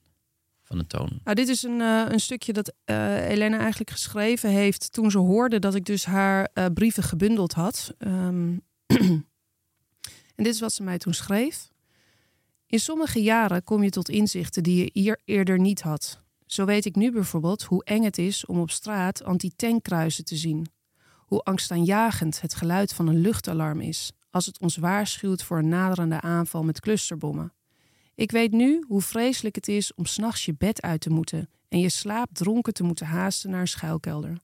van 0.62 0.79
de 0.79 0.87
toon. 0.87 1.20
Nou, 1.25 1.37
dit 1.37 1.49
is 1.49 1.62
een, 1.62 1.81
een 1.81 2.20
stukje 2.20 2.53
dat 2.53 2.72
Elena 2.85 3.59
eigenlijk 3.59 3.90
geschreven 3.90 4.51
heeft 4.51 4.92
toen 4.92 5.11
ze 5.11 5.18
hoorde 5.18 5.59
dat 5.59 5.75
ik 5.75 5.85
dus 5.85 6.05
haar 6.05 6.49
brieven 6.75 7.03
gebundeld 7.03 7.53
had. 7.53 7.94
Ehm, 7.99 8.57
en 10.37 10.44
dit 10.44 10.55
is 10.55 10.61
wat 10.61 10.72
ze 10.72 10.83
mij 10.83 10.99
toen 10.99 11.14
schreef. 11.14 11.68
In 12.66 12.79
sommige 12.81 13.22
jaren 13.22 13.64
kom 13.64 13.83
je 13.83 13.90
tot 13.90 14.09
inzichten 14.09 14.62
die 14.62 14.77
je 14.85 14.90
hier 14.92 15.20
eerder 15.25 15.59
niet 15.59 15.83
had. 15.83 16.25
Zo 16.47 16.65
weet 16.65 16.85
ik 16.85 16.97
nu 16.97 17.13
bijvoorbeeld 17.13 17.63
hoe 17.63 17.85
eng 17.85 18.03
het 18.03 18.19
is 18.19 18.47
om 18.47 18.61
op 18.61 18.71
straat 18.71 19.25
anti-tankkruisen 19.25 20.25
te 20.25 20.37
zien. 20.37 20.67
Hoe 21.17 21.43
angstaanjagend 21.43 22.41
het 22.41 22.55
geluid 22.55 22.95
van 22.95 23.09
een 23.09 23.21
luchtalarm 23.21 23.81
is 23.81 24.13
als 24.31 24.47
het 24.47 24.59
ons 24.59 24.77
waarschuwt 24.77 25.43
voor 25.43 25.59
een 25.59 25.69
naderende 25.69 26.21
aanval 26.21 26.63
met 26.63 26.81
clusterbommen. 26.81 27.53
Ik 28.15 28.31
weet 28.31 28.53
nu 28.53 28.85
hoe 28.89 29.03
vreselijk 29.03 29.55
het 29.55 29.69
is 29.69 29.95
om 29.95 30.07
s'nachts 30.07 30.45
je 30.45 30.55
bed 30.59 30.83
uit 30.83 31.01
te 31.01 31.11
moeten 31.11 31.51
en 31.69 31.81
je 31.81 31.89
slaap 31.89 32.29
dronken 32.33 32.75
te 32.75 32.83
moeten 32.83 33.07
haasten 33.07 33.51
naar 33.51 33.61
een 33.61 33.69
schuilkelder. 33.69 34.39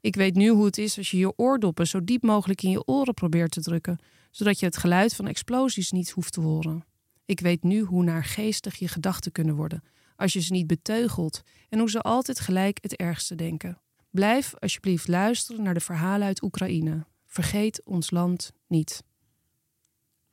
Ik 0.00 0.16
weet 0.16 0.34
nu 0.34 0.48
hoe 0.48 0.64
het 0.64 0.78
is 0.78 0.98
als 0.98 1.10
je 1.10 1.18
je 1.18 1.32
oordoppen 1.36 1.86
zo 1.86 2.04
diep 2.04 2.22
mogelijk 2.22 2.62
in 2.62 2.70
je 2.70 2.86
oren 2.86 3.14
probeert 3.14 3.50
te 3.50 3.60
drukken, 3.60 3.98
zodat 4.30 4.58
je 4.58 4.66
het 4.66 4.76
geluid 4.76 5.14
van 5.14 5.26
explosies 5.26 5.90
niet 5.90 6.10
hoeft 6.10 6.32
te 6.32 6.40
horen. 6.40 6.84
Ik 7.24 7.40
weet 7.40 7.62
nu 7.62 7.80
hoe 7.80 8.04
naargeestig 8.04 8.74
je 8.76 8.88
gedachten 8.88 9.32
kunnen 9.32 9.54
worden 9.54 9.82
als 10.16 10.32
je 10.32 10.40
ze 10.40 10.52
niet 10.52 10.66
beteugelt 10.66 11.42
en 11.68 11.78
hoe 11.78 11.90
ze 11.90 12.00
altijd 12.00 12.40
gelijk 12.40 12.78
het 12.80 12.96
ergste 12.96 13.34
denken. 13.34 13.78
Blijf 14.10 14.54
alsjeblieft 14.58 15.08
luisteren 15.08 15.62
naar 15.62 15.74
de 15.74 15.80
verhalen 15.80 16.26
uit 16.26 16.42
Oekraïne. 16.42 17.06
Vergeet 17.26 17.84
ons 17.84 18.10
land 18.10 18.52
niet. 18.66 19.02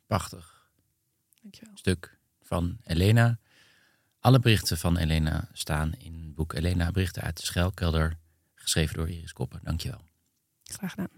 Prachtig 0.06 0.70
Dankjewel. 1.42 1.76
stuk 1.76 2.18
van 2.42 2.78
Elena. 2.84 3.38
Alle 4.20 4.38
berichten 4.38 4.78
van 4.78 4.96
Elena 4.96 5.48
staan 5.52 5.92
in 5.98 6.14
het 6.24 6.34
boek 6.34 6.52
Elena 6.52 6.90
Berichten 6.90 7.22
uit 7.22 7.36
de 7.36 7.44
Schuilkelder. 7.44 8.18
Geschreven 8.54 8.96
door 8.96 9.08
Iris 9.08 9.32
Koppen. 9.32 9.60
Dankjewel. 9.62 10.00
Graag 10.62 10.90
gedaan. 10.90 11.08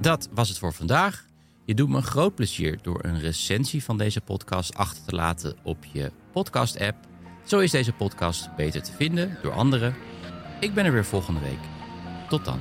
Dat 0.00 0.28
was 0.32 0.48
het 0.48 0.58
voor 0.58 0.72
vandaag. 0.72 1.26
Je 1.64 1.74
doet 1.74 1.88
me 1.88 1.96
een 1.96 2.02
groot 2.02 2.34
plezier 2.34 2.78
door 2.82 3.04
een 3.04 3.20
recensie 3.20 3.84
van 3.84 3.98
deze 3.98 4.20
podcast 4.20 4.74
achter 4.74 5.04
te 5.04 5.14
laten 5.14 5.56
op 5.62 5.84
je 5.92 6.10
podcast-app. 6.32 6.96
Zo 7.44 7.58
is 7.58 7.70
deze 7.70 7.92
podcast 7.92 8.56
beter 8.56 8.82
te 8.82 8.92
vinden 8.92 9.38
door 9.42 9.52
anderen. 9.52 9.94
Ik 10.60 10.74
ben 10.74 10.84
er 10.84 10.92
weer 10.92 11.04
volgende 11.04 11.40
week. 11.40 11.58
Tot 12.28 12.44
dan. 12.44 12.60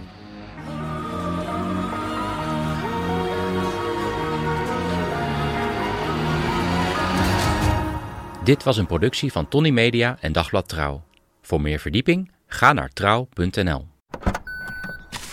Dit 8.44 8.64
was 8.64 8.78
een 8.78 8.86
productie 8.86 9.32
van 9.32 9.48
Tony 9.48 9.70
Media 9.70 10.18
en 10.20 10.32
Dagblad 10.32 10.68
Trouw. 10.68 11.04
Voor 11.42 11.62
meer 11.62 11.80
verdieping 11.80 12.32
ga 12.48 12.74
naar 12.74 12.90
trouw.nl. 12.90 13.88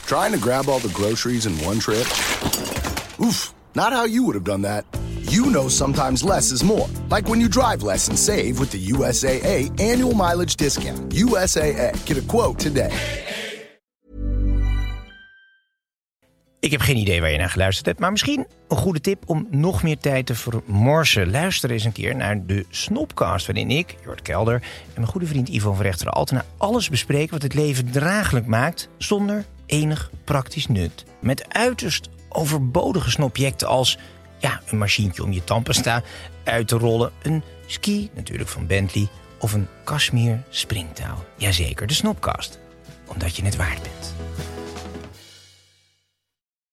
Trying 0.05 0.35
to 0.35 0.41
grab 0.41 0.67
all 0.67 0.81
the 0.81 0.89
groceries 0.89 1.45
in 1.45 1.67
one 1.67 1.77
trip? 1.77 2.07
Oof, 3.19 3.55
not 3.79 3.93
how 3.93 4.07
you 4.07 4.23
would 4.25 4.35
have 4.35 4.45
done 4.45 4.63
that. 4.63 4.85
You 5.31 5.45
know 5.51 5.69
sometimes 5.69 6.23
less 6.23 6.51
is 6.51 6.63
more. 6.63 6.89
Like 7.11 7.29
when 7.29 7.41
you 7.41 7.49
drive 7.49 7.83
less 7.83 8.09
and 8.09 8.19
save 8.19 8.59
with 8.59 8.71
the 8.71 8.93
USAA 8.93 9.71
annual 9.81 10.15
mileage 10.15 10.57
discount. 10.57 11.15
USAA, 11.15 11.93
get 12.05 12.17
a 12.19 12.27
quote 12.27 12.59
today. 12.59 12.91
Ik 16.61 16.71
heb 16.71 16.81
geen 16.81 16.97
idee 16.97 17.21
waar 17.21 17.31
je 17.31 17.39
naar 17.39 17.51
geluisterd 17.51 17.87
hebt, 17.87 17.99
maar 17.99 18.11
misschien 18.11 18.47
een 18.69 18.77
goede 18.77 19.01
tip 19.01 19.23
om 19.27 19.47
nog 19.51 19.83
meer 19.83 19.99
tijd 19.99 20.27
te 20.27 20.35
vermorsen. 20.35 21.31
Luister 21.31 21.71
eens 21.71 21.85
een 21.85 21.93
keer 21.93 22.17
naar 22.17 22.47
de 22.47 22.67
Snopcast, 22.71 23.47
waarin 23.47 23.71
ik, 23.71 23.97
Jort 24.05 24.23
Kelder 24.23 24.55
en 24.55 24.61
mijn 24.95 25.07
goede 25.07 25.27
vriend 25.27 25.49
Ivo 25.49 25.73
van 25.73 25.83
Rechteren 25.83 26.13
Altena 26.13 26.45
alles 26.57 26.89
bespreken 26.89 27.31
wat 27.31 27.43
het 27.43 27.55
leven 27.55 27.91
draaglijk 27.91 28.47
maakt 28.47 28.89
zonder 28.97 29.45
enig 29.67 30.11
praktisch 30.25 30.67
nut. 30.67 31.05
Met 31.21 31.55
uiterst 31.55 32.09
overbodige 32.29 33.11
snobjecten 33.11 33.69
als 33.69 33.99
ja, 34.39 34.61
een 34.67 34.79
machientje 34.79 35.23
om 35.23 35.33
je 35.33 35.45
tandpasta 35.45 36.03
uit 36.45 36.69
te 36.69 36.77
rollen, 36.77 37.13
een 37.23 37.43
ski 37.67 38.11
natuurlijk 38.15 38.49
van 38.49 38.67
Bentley 38.67 39.09
of 39.39 39.53
een 39.53 39.69
Kashmir 39.85 40.43
springtouw. 40.49 41.25
Jazeker, 41.37 41.87
de 41.87 41.95
Snopcast, 41.95 42.59
omdat 43.07 43.37
je 43.37 43.45
het 43.45 43.57
waard 43.57 43.83
bent. 43.83 44.15